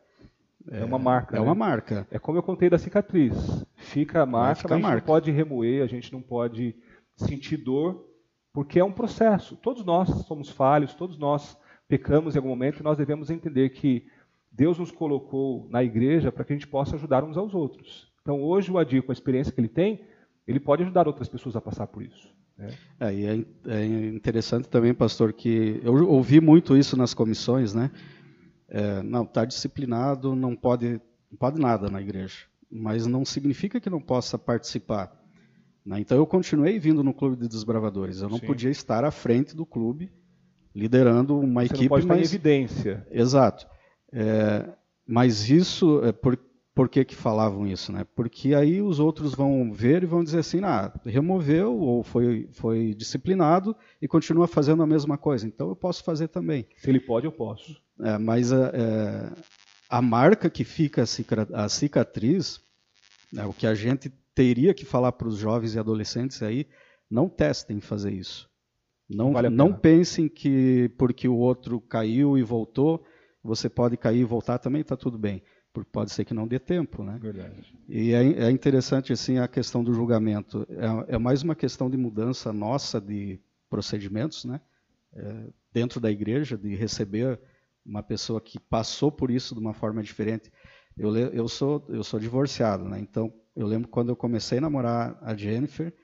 [0.68, 1.44] É uma marca, É né?
[1.44, 2.06] uma marca.
[2.10, 3.64] É como eu contei da cicatriz.
[3.76, 4.96] Fica a marca, mas a gente marca.
[5.00, 6.74] não pode remoer, a gente não pode
[7.16, 8.06] sentir dor,
[8.52, 9.56] porque é um processo.
[9.56, 11.56] Todos nós somos falhos, todos nós
[11.88, 14.06] pecamos em algum momento e nós devemos entender que
[14.52, 18.10] Deus nos colocou na igreja para que a gente possa ajudar uns aos outros.
[18.22, 20.04] Então, hoje, o Adir, com a experiência que ele tem,
[20.46, 22.28] ele pode ajudar outras pessoas a passar por isso.
[22.58, 22.68] né?
[23.00, 27.90] É, e é, é interessante também, pastor, que eu ouvi muito isso nas comissões, né?
[28.70, 33.90] É, não, está disciplinado, não pode, não pode nada na igreja, mas não significa que
[33.90, 35.12] não possa participar.
[35.84, 35.98] né?
[35.98, 38.22] Então eu continuei vindo no clube de desbravadores.
[38.22, 38.46] Eu não Sim.
[38.46, 40.12] podia estar à frente do clube,
[40.74, 43.06] liderando uma Você equipe, não pode estar em mas evidência.
[43.10, 43.66] Exato.
[44.12, 44.68] É,
[45.06, 46.38] mas isso, é por,
[46.80, 47.92] por que, que falavam isso?
[47.92, 48.06] Né?
[48.16, 52.94] Porque aí os outros vão ver e vão dizer assim, ah, removeu ou foi, foi
[52.94, 56.66] disciplinado e continua fazendo a mesma coisa, então eu posso fazer também.
[56.78, 57.78] Se ele pode, eu posso.
[58.00, 59.30] É, mas a, é,
[59.90, 61.04] a marca que fica
[61.52, 62.62] a, cicatriz,
[63.30, 66.66] né, o que a gente teria que falar para os jovens e adolescentes aí,
[67.10, 68.48] não testem fazer isso.
[69.06, 73.04] Não, Vale não pensem que porque o outro caiu e voltou,
[73.44, 75.42] você pode cair e voltar também, está tudo bem.
[75.72, 77.16] Porque pode ser que não dê tempo, né?
[77.20, 77.72] Verdade.
[77.88, 80.66] E é, é interessante assim a questão do julgamento.
[81.08, 84.60] É, é mais uma questão de mudança nossa de procedimentos, né?
[85.14, 87.40] É, dentro da igreja, de receber
[87.86, 90.50] uma pessoa que passou por isso de uma forma diferente.
[90.98, 92.98] Eu, eu sou eu sou divorciado, né?
[92.98, 95.94] Então eu lembro quando eu comecei a namorar a Jennifer,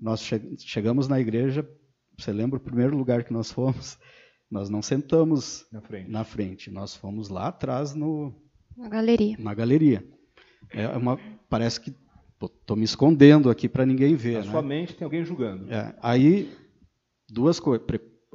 [0.00, 1.68] nós che- chegamos na igreja.
[2.16, 3.98] Você lembra o primeiro lugar que nós fomos?
[4.50, 6.10] Nós não sentamos Na frente.
[6.10, 8.32] na frente, nós fomos lá atrás no
[8.78, 9.36] Na galeria.
[9.38, 10.04] na galeria.
[10.70, 11.92] É uma, parece que
[12.42, 14.34] estou me escondendo aqui para ninguém ver.
[14.38, 14.50] Na né?
[14.50, 15.70] sua mente tem alguém julgando.
[15.72, 16.50] É, aí,
[17.28, 17.84] duas coisas.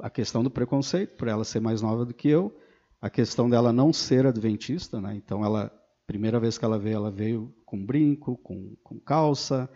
[0.00, 2.54] A questão do preconceito, por ela ser mais nova do que eu.
[3.00, 5.14] A questão dela não ser adventista, né?
[5.16, 5.70] Então, ela,
[6.06, 9.70] primeira vez que ela veio, ela veio com brinco, com, com calça.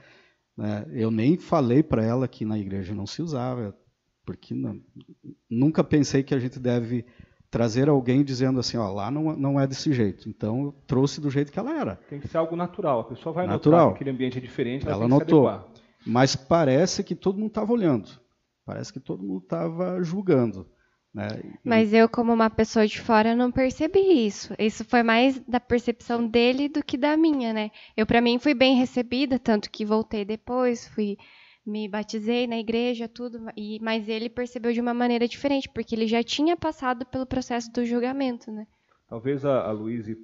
[0.57, 0.87] né?
[0.93, 3.75] Eu nem falei para ela que na igreja não se usava,
[4.27, 4.81] porque não-
[5.49, 7.05] nunca pensei que a gente deve
[7.51, 10.29] trazer alguém dizendo assim, ó, lá não, não é desse jeito.
[10.29, 11.97] Então, eu trouxe do jeito que ela era.
[12.09, 13.01] Tem que ser algo natural.
[13.01, 13.81] A pessoa vai Natural.
[13.81, 15.45] notar que aquele ambiente é diferente, ela, Ela tem que notou.
[15.49, 15.73] se adequar.
[16.07, 18.09] Mas parece que todo mundo estava olhando.
[18.65, 20.67] Parece que todo mundo estava julgando.
[21.15, 21.27] Né?
[21.43, 24.55] E- Mas eu, como uma pessoa de fora, não percebi isso.
[24.59, 27.71] Isso foi mais da percepção dele do que da minha, né?
[27.97, 31.17] Eu, para mim, fui bem recebida, tanto que voltei depois, fui
[31.69, 36.07] me batizei na igreja, tudo, e mas ele percebeu de uma maneira diferente, porque ele
[36.07, 38.67] já tinha passado pelo processo do julgamento, né?
[39.09, 39.75] Talvez a, a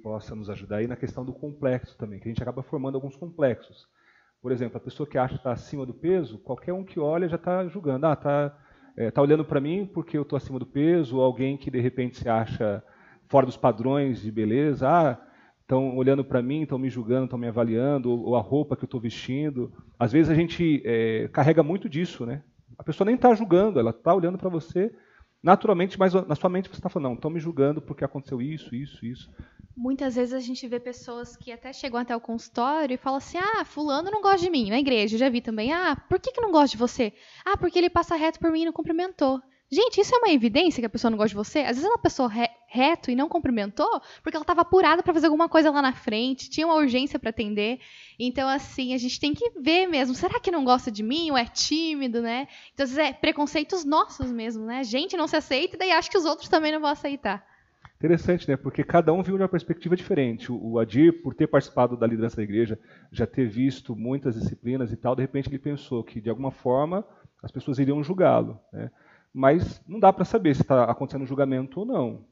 [0.03, 3.15] possa nos ajudar aí na questão do complexo também, que a gente acaba formando alguns
[3.15, 3.87] complexos.
[4.41, 7.27] Por exemplo, a pessoa que acha que está acima do peso, qualquer um que olha
[7.27, 8.05] já está julgando.
[8.05, 8.57] Ah, está
[8.95, 11.79] é, tá olhando para mim porque eu estou acima do peso, ou alguém que de
[11.79, 12.83] repente se acha
[13.27, 14.87] fora dos padrões de beleza.
[14.87, 15.19] Ah,
[15.65, 18.87] estão olhando para mim, estão me julgando, estão me avaliando, ou, a roupa que eu
[18.87, 19.73] estou vestindo.
[19.99, 22.43] Às vezes a gente é, carrega muito disso, né?
[22.77, 24.93] A pessoa nem está julgando, ela está olhando para você
[25.41, 28.73] naturalmente, mas na sua mente você está falando, não, estão me julgando porque aconteceu isso,
[28.73, 29.31] isso, isso.
[29.77, 33.37] Muitas vezes a gente vê pessoas que até chegam até o consultório e falam assim:
[33.37, 34.69] ah, fulano não gosta de mim.
[34.69, 35.71] Na igreja, já vi também.
[35.71, 37.13] Ah, por que, que não gosta de você?
[37.45, 39.39] Ah, porque ele passa reto por mim e não cumprimentou.
[39.71, 41.59] Gente, isso é uma evidência que a pessoa não gosta de você?
[41.59, 45.13] Às vezes é uma pessoa re reto e não cumprimentou porque ela estava apurada para
[45.13, 47.79] fazer alguma coisa lá na frente, tinha uma urgência para atender.
[48.19, 50.13] Então, assim, a gente tem que ver mesmo.
[50.13, 52.47] Será que não gosta de mim ou é tímido, né?
[52.73, 54.79] Então, às vezes é preconceitos nossos mesmo, né?
[54.79, 57.45] A gente não se aceita e daí acha que os outros também não vão aceitar.
[57.97, 58.57] Interessante, né?
[58.57, 60.51] Porque cada um viu de uma perspectiva diferente.
[60.51, 62.77] O Adir, por ter participado da liderança da igreja,
[63.11, 67.05] já ter visto muitas disciplinas e tal, de repente ele pensou que, de alguma forma,
[67.41, 68.59] as pessoas iriam julgá-lo.
[68.71, 68.91] Né?
[69.35, 72.25] Mas não dá para saber se está acontecendo um julgamento ou não.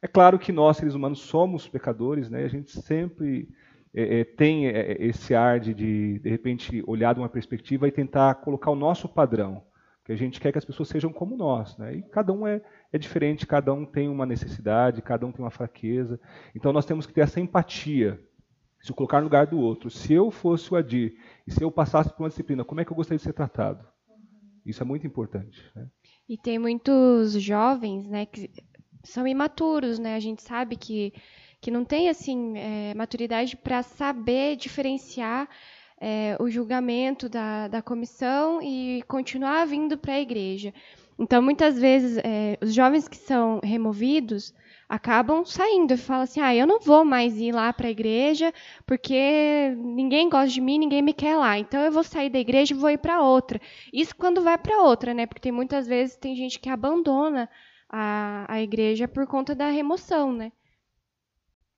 [0.00, 2.42] É claro que nós, seres humanos, somos pecadores, né?
[2.42, 3.50] a gente sempre
[3.94, 7.92] é, é, tem é, esse ar de, de, de repente, olhar de uma perspectiva e
[7.92, 9.62] tentar colocar o nosso padrão,
[9.98, 11.76] porque a gente quer que as pessoas sejam como nós.
[11.76, 11.96] Né?
[11.96, 12.62] E cada um é,
[12.94, 16.18] é diferente, cada um tem uma necessidade, cada um tem uma fraqueza.
[16.54, 18.18] Então nós temos que ter essa empatia,
[18.80, 19.90] se colocar no lugar do outro.
[19.90, 21.14] Se eu fosse o Adir
[21.46, 23.86] e se eu passasse por uma disciplina, como é que eu gostaria de ser tratado?
[24.64, 25.62] Isso é muito importante.
[25.74, 25.86] Né?
[26.28, 28.50] E tem muitos jovens, né, que
[29.02, 30.14] são imaturos, né?
[30.14, 31.12] A gente sabe que,
[31.60, 35.48] que não tem assim é, maturidade para saber diferenciar
[36.00, 40.74] é, o julgamento da, da comissão e continuar vindo para a igreja.
[41.18, 44.54] Então, muitas vezes, é, os jovens que são removidos
[44.88, 48.52] acabam saindo e falam assim: ah, eu não vou mais ir lá para a igreja
[48.86, 51.58] porque ninguém gosta de mim, ninguém me quer lá.
[51.58, 53.60] Então eu vou sair da igreja e vou ir para outra.
[53.92, 55.26] Isso quando vai para outra, né?
[55.26, 57.48] Porque tem muitas vezes tem gente que abandona
[57.88, 60.52] a, a igreja por conta da remoção, né?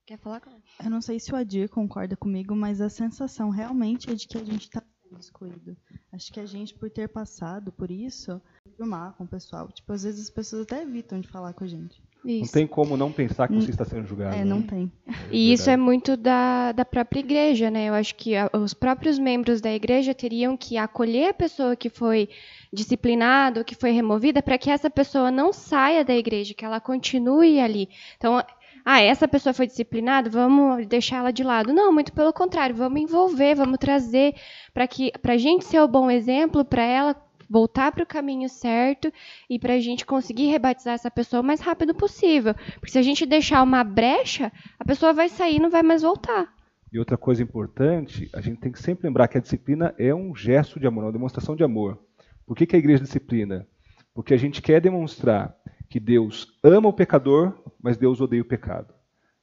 [0.05, 0.41] Quer falar?
[0.83, 4.37] Eu não sei se o Adir concorda comigo, mas a sensação realmente é de que
[4.37, 4.81] a gente está
[5.19, 5.77] excluído.
[6.11, 8.41] Acho que a gente, por ter passado por isso,
[8.75, 9.69] filmar com o pessoal.
[9.71, 12.01] Tipo, às vezes as pessoas até evitam de falar com a gente.
[12.23, 12.45] Isso.
[12.45, 14.35] Não tem como não pensar que você está sendo julgado.
[14.35, 14.45] É, né?
[14.45, 14.91] não tem.
[15.07, 17.89] É e isso é muito da, da própria igreja, né?
[17.89, 21.89] Eu acho que a, os próprios membros da igreja teriam que acolher a pessoa que
[21.89, 22.29] foi
[22.71, 27.59] disciplinada, que foi removida, para que essa pessoa não saia da igreja, que ela continue
[27.59, 27.89] ali.
[28.17, 28.41] Então,
[28.85, 31.73] ah, essa pessoa foi disciplinada, vamos deixar ela de lado.
[31.73, 34.35] Não, muito pelo contrário, vamos envolver, vamos trazer
[34.73, 37.15] para que para a gente ser o bom exemplo para ela
[37.51, 39.11] voltar para o caminho certo
[39.49, 42.55] e para a gente conseguir rebatizar essa pessoa o mais rápido possível.
[42.75, 46.01] Porque se a gente deixar uma brecha, a pessoa vai sair e não vai mais
[46.01, 46.55] voltar.
[46.93, 50.33] E outra coisa importante, a gente tem que sempre lembrar que a disciplina é um
[50.33, 52.01] gesto de amor, uma demonstração de amor.
[52.45, 53.67] Por que, que a igreja disciplina?
[54.13, 55.53] Porque a gente quer demonstrar
[55.89, 58.93] que Deus ama o pecador, mas Deus odeia o pecado.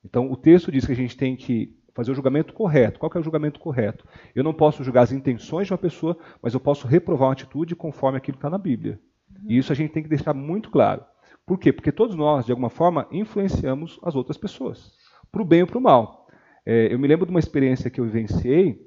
[0.03, 3.01] Então, o texto diz que a gente tem que fazer o julgamento correto.
[3.01, 4.07] Qual é o julgamento correto?
[4.33, 7.75] Eu não posso julgar as intenções de uma pessoa, mas eu posso reprovar uma atitude
[7.75, 9.01] conforme aquilo que está na Bíblia.
[9.49, 11.05] E isso a gente tem que deixar muito claro.
[11.45, 11.73] Por quê?
[11.73, 14.93] Porque todos nós, de alguma forma, influenciamos as outras pessoas,
[15.33, 16.29] para o bem ou para o mal.
[16.65, 18.81] É, eu me lembro de uma experiência que eu vivenciei.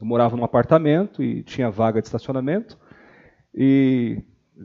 [0.00, 2.76] Eu morava num apartamento e tinha vaga de estacionamento.
[3.54, 4.20] E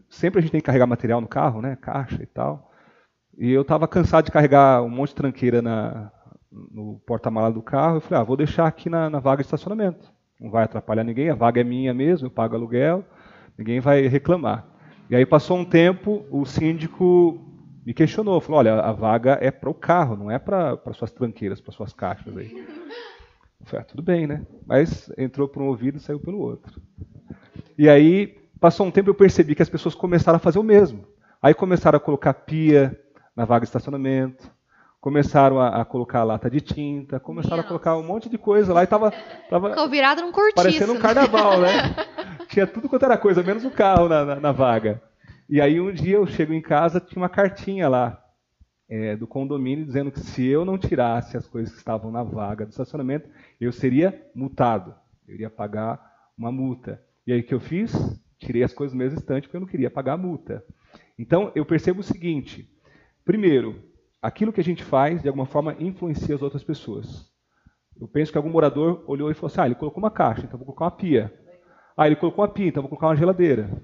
[0.10, 1.76] sempre a gente tem que carregar material no carro, né?
[1.76, 2.72] Caixa e tal.
[3.38, 6.12] E eu estava cansado de carregar um monte de tranqueira na,
[6.52, 7.98] no porta-mala do carro.
[7.98, 10.12] Eu falei, ah, vou deixar aqui na, na, vaga de estacionamento.
[10.40, 13.04] Não vai atrapalhar ninguém, a vaga é minha mesmo, eu pago aluguel,
[13.58, 14.68] ninguém vai reclamar.
[15.10, 17.42] E aí passou um tempo, o síndico
[17.86, 21.62] me questionou, falou, olha, a vaga é para o carro, não é para suas tranqueiras,
[21.62, 22.52] para suas caixas aí.
[23.60, 24.46] Eu falei, ah, tudo bem, né?
[24.66, 26.82] Mas entrou por um ouvido e saiu pelo outro.
[27.78, 31.08] E aí, passou um tempo, eu percebi que as pessoas começaram a fazer o mesmo.
[31.42, 33.00] Aí começaram a colocar pia
[33.36, 34.52] na vaga de estacionamento,
[35.00, 38.84] começaram a, a, colocar lata de tinta, começaram a colocar um monte de coisa lá
[38.84, 39.12] e tava,
[39.50, 40.56] tava Ficou virado num cortiço.
[40.56, 41.96] Parecendo um carnaval, né?
[42.50, 45.02] tinha tudo quanto era coisa, menos o carro na, na, na, vaga.
[45.50, 48.22] E aí um dia eu chego em casa, tinha uma cartinha lá
[48.90, 52.66] é, do condomínio dizendo que se eu não tirasse as coisas que estavam na vaga
[52.66, 53.30] do estacionamento,
[53.60, 54.96] eu seria multado.
[55.28, 56.02] Eu iria pagar
[56.38, 57.02] uma multa.
[57.26, 57.94] E aí o que eu fiz?
[58.40, 60.64] Tirei as coisas do mesmo instante porque eu não queria pagar a multa.
[61.18, 62.70] Então eu percebo o seguinte:
[63.26, 63.87] primeiro,
[64.22, 67.30] aquilo que a gente faz, de alguma forma, influencia as outras pessoas.
[68.00, 70.58] Eu penso que algum morador olhou e falou assim: ah, ele colocou uma caixa, então
[70.58, 71.34] vou colocar uma pia.
[71.96, 73.82] Ah, ele colocou uma pia, então vou colocar uma geladeira.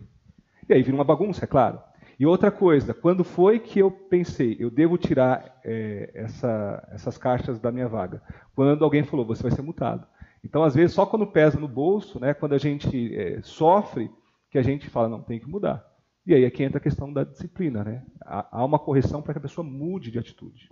[0.69, 1.79] E aí vira uma bagunça, é claro.
[2.19, 7.59] E outra coisa, quando foi que eu pensei, eu devo tirar é, essa, essas caixas
[7.59, 8.21] da minha vaga?
[8.55, 10.05] Quando alguém falou, você vai ser multado.
[10.43, 14.11] Então, às vezes, só quando pesa no bolso, né, quando a gente é, sofre,
[14.51, 15.83] que a gente fala, não, tem que mudar.
[16.25, 17.83] E aí que entra a questão da disciplina.
[17.83, 18.03] Né?
[18.21, 20.69] Há uma correção para que a pessoa mude de atitude.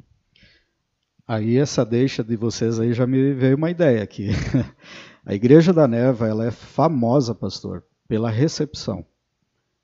[1.28, 4.30] Aí essa deixa de vocês aí já me veio uma ideia aqui.
[5.24, 9.06] A Igreja da Neva, ela é famosa, pastor, pela recepção.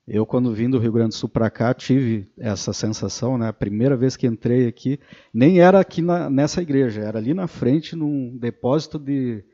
[0.06, 3.48] Eu, quando vim do Rio Grande do Sul para cá, tive essa sensação, né?
[3.48, 4.98] A primeira vez que entrei aqui,
[5.32, 9.44] nem era aqui na, nessa igreja, era ali na frente, num depósito de,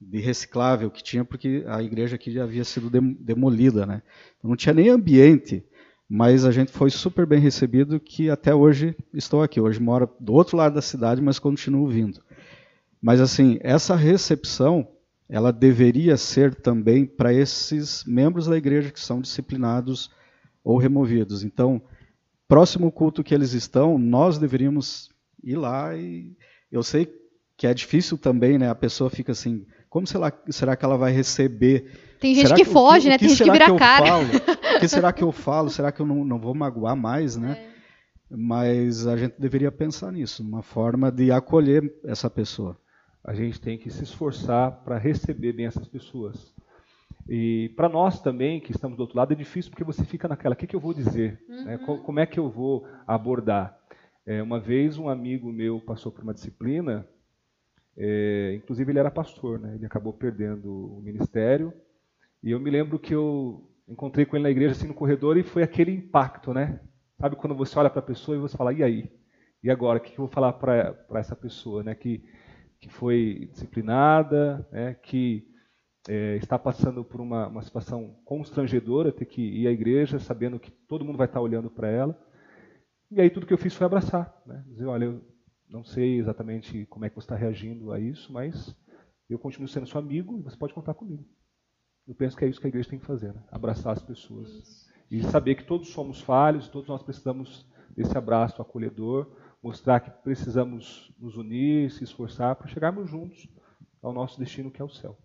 [0.00, 2.88] de reciclável que tinha, porque a igreja aqui já havia sido
[3.20, 4.02] demolida, né?
[4.42, 5.62] Não tinha nem ambiente,
[6.08, 9.60] mas a gente foi super bem recebido, que até hoje estou aqui.
[9.60, 12.20] Hoje moro do outro lado da cidade, mas continuo vindo.
[13.00, 14.88] Mas assim, essa recepção,
[15.28, 20.10] ela deveria ser também para esses membros da igreja que são disciplinados
[20.64, 21.44] ou removidos.
[21.44, 21.80] Então,
[22.48, 25.10] próximo culto que eles estão, nós deveríamos
[25.44, 26.34] ir lá e
[26.72, 27.08] eu sei
[27.56, 28.68] que é difícil também, né?
[28.68, 32.16] A pessoa fica assim, como será, será que ela vai receber?
[32.20, 33.16] Tem gente que, que, foge, o, né?
[33.16, 34.06] O que Tem gente que vira que cara.
[34.06, 34.26] Falo?
[34.76, 35.68] O que será que eu falo?
[35.68, 37.58] Será que eu não, não vou magoar mais, né?
[37.58, 37.70] É.
[38.30, 42.78] Mas a gente deveria pensar nisso, uma forma de acolher essa pessoa.
[43.24, 46.54] A gente tem que se esforçar para receber bem essas pessoas.
[47.28, 50.54] E para nós também, que estamos do outro lado, é difícil porque você fica naquela,
[50.54, 51.42] o que, que eu vou dizer?
[51.48, 51.64] Uhum.
[51.64, 51.78] Né?
[51.78, 53.76] Como é que eu vou abordar?
[54.24, 57.06] É, uma vez um amigo meu passou por uma disciplina
[58.02, 59.74] é, inclusive ele era pastor, né?
[59.74, 61.70] Ele acabou perdendo o ministério.
[62.42, 65.42] E eu me lembro que eu encontrei com ele na igreja assim no corredor e
[65.42, 66.80] foi aquele impacto, né?
[67.20, 69.12] Sabe quando você olha para a pessoa e você fala, e aí?
[69.62, 71.94] E agora, o que eu vou falar para essa pessoa, né?
[71.94, 72.24] Que,
[72.80, 74.94] que foi disciplinada, né?
[74.94, 75.46] que
[76.08, 80.70] é, está passando por uma, uma situação constrangedora, ter que ir à igreja sabendo que
[80.70, 82.18] todo mundo vai estar olhando para ela.
[83.10, 84.64] E aí tudo que eu fiz foi abraçar, né?
[84.68, 85.29] dizer, olha, eu
[85.70, 88.74] não sei exatamente como é que você está reagindo a isso, mas
[89.28, 91.24] eu continuo sendo seu amigo e você pode contar comigo.
[92.06, 93.42] Eu penso que é isso que a igreja tem que fazer, né?
[93.50, 94.48] abraçar as pessoas.
[94.50, 94.90] Isso.
[95.10, 97.66] E saber que todos somos falhos, todos nós precisamos
[97.96, 99.30] desse abraço acolhedor,
[99.62, 103.48] mostrar que precisamos nos unir, se esforçar para chegarmos juntos
[104.02, 105.16] ao nosso destino que é o céu.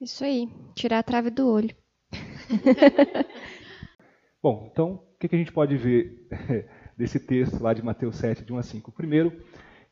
[0.00, 1.74] Isso aí, tirar a trave do olho.
[4.42, 6.28] Bom, então, o que a gente pode ver
[6.98, 8.92] desse texto lá de Mateus 7, de 1 a 5?
[8.92, 9.32] Primeiro,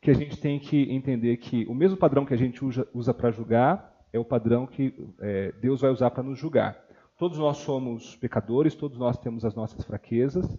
[0.01, 3.13] que a gente tem que entender que o mesmo padrão que a gente usa, usa
[3.13, 6.77] para julgar é o padrão que é, Deus vai usar para nos julgar.
[7.17, 10.57] Todos nós somos pecadores, todos nós temos as nossas fraquezas.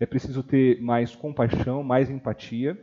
[0.00, 2.82] É preciso ter mais compaixão, mais empatia,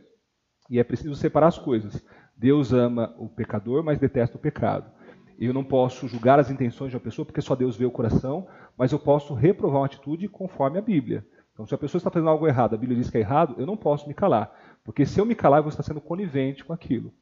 [0.70, 2.02] e é preciso separar as coisas.
[2.36, 4.90] Deus ama o pecador, mas detesta o pecado.
[5.38, 8.46] Eu não posso julgar as intenções de uma pessoa, porque só Deus vê o coração,
[8.78, 11.26] mas eu posso reprovar uma atitude conforme a Bíblia.
[11.52, 13.66] Então, se a pessoa está fazendo algo errado, a Bíblia diz que é errado, eu
[13.66, 14.54] não posso me calar.
[14.86, 17.12] Porque se eu me calar, eu vou estar sendo conivente com aquilo.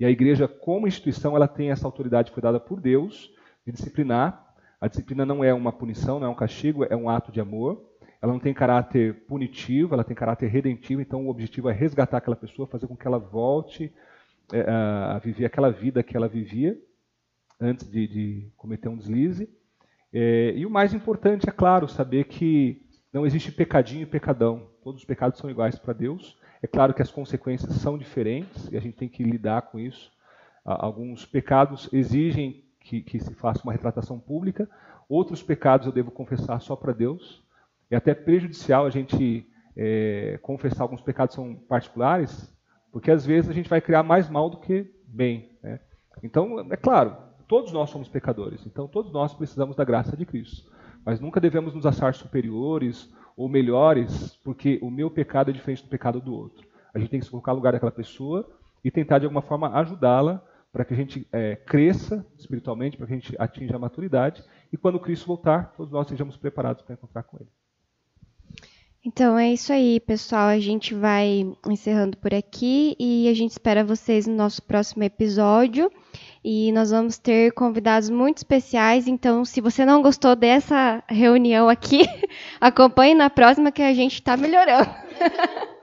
[0.00, 3.30] E a igreja, como instituição, ela tem essa autoridade que foi dada por Deus
[3.64, 4.54] de disciplinar.
[4.80, 7.84] A disciplina não é uma punição, não é um castigo, é um ato de amor.
[8.22, 11.02] Ela não tem caráter punitivo, ela tem caráter redentivo.
[11.02, 13.92] Então, o objetivo é resgatar aquela pessoa, fazer com que ela volte
[14.50, 16.78] é, a viver aquela vida que ela vivia
[17.60, 19.46] antes de, de cometer um deslize.
[20.10, 24.70] É, e o mais importante, é claro, saber que não existe pecadinho e pecadão.
[24.82, 26.40] Todos os pecados são iguais para Deus.
[26.62, 30.10] É claro que as consequências são diferentes e a gente tem que lidar com isso.
[30.64, 34.68] Alguns pecados exigem que, que se faça uma retratação pública,
[35.08, 37.42] outros pecados eu devo confessar só para Deus.
[37.90, 39.46] É até prejudicial a gente
[39.76, 42.52] é, confessar alguns pecados são particulares,
[42.92, 45.50] porque às vezes a gente vai criar mais mal do que bem.
[45.62, 45.80] Né?
[46.22, 47.16] Então, é claro,
[47.48, 50.70] todos nós somos pecadores, então todos nós precisamos da graça de Cristo.
[51.04, 55.88] Mas nunca devemos nos achar superiores ou melhores, porque o meu pecado é diferente do
[55.88, 56.68] pecado do outro.
[56.92, 58.46] A gente tem que se colocar no lugar daquela pessoa
[58.84, 63.14] e tentar de alguma forma ajudá-la para que a gente é, cresça espiritualmente, para que
[63.14, 67.22] a gente atinja a maturidade e quando Cristo voltar, todos nós sejamos preparados para encontrar
[67.22, 67.48] com Ele.
[69.02, 70.48] Então é isso aí, pessoal.
[70.48, 75.90] A gente vai encerrando por aqui e a gente espera vocês no nosso próximo episódio.
[76.44, 79.06] E nós vamos ter convidados muito especiais.
[79.06, 82.02] Então, se você não gostou dessa reunião aqui,
[82.60, 84.90] acompanhe na próxima que a gente está melhorando.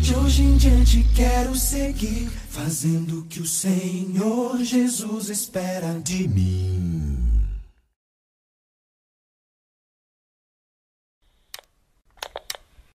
[0.00, 7.15] De hoje em diante quero seguir fazendo o que o Senhor Jesus espera de mim.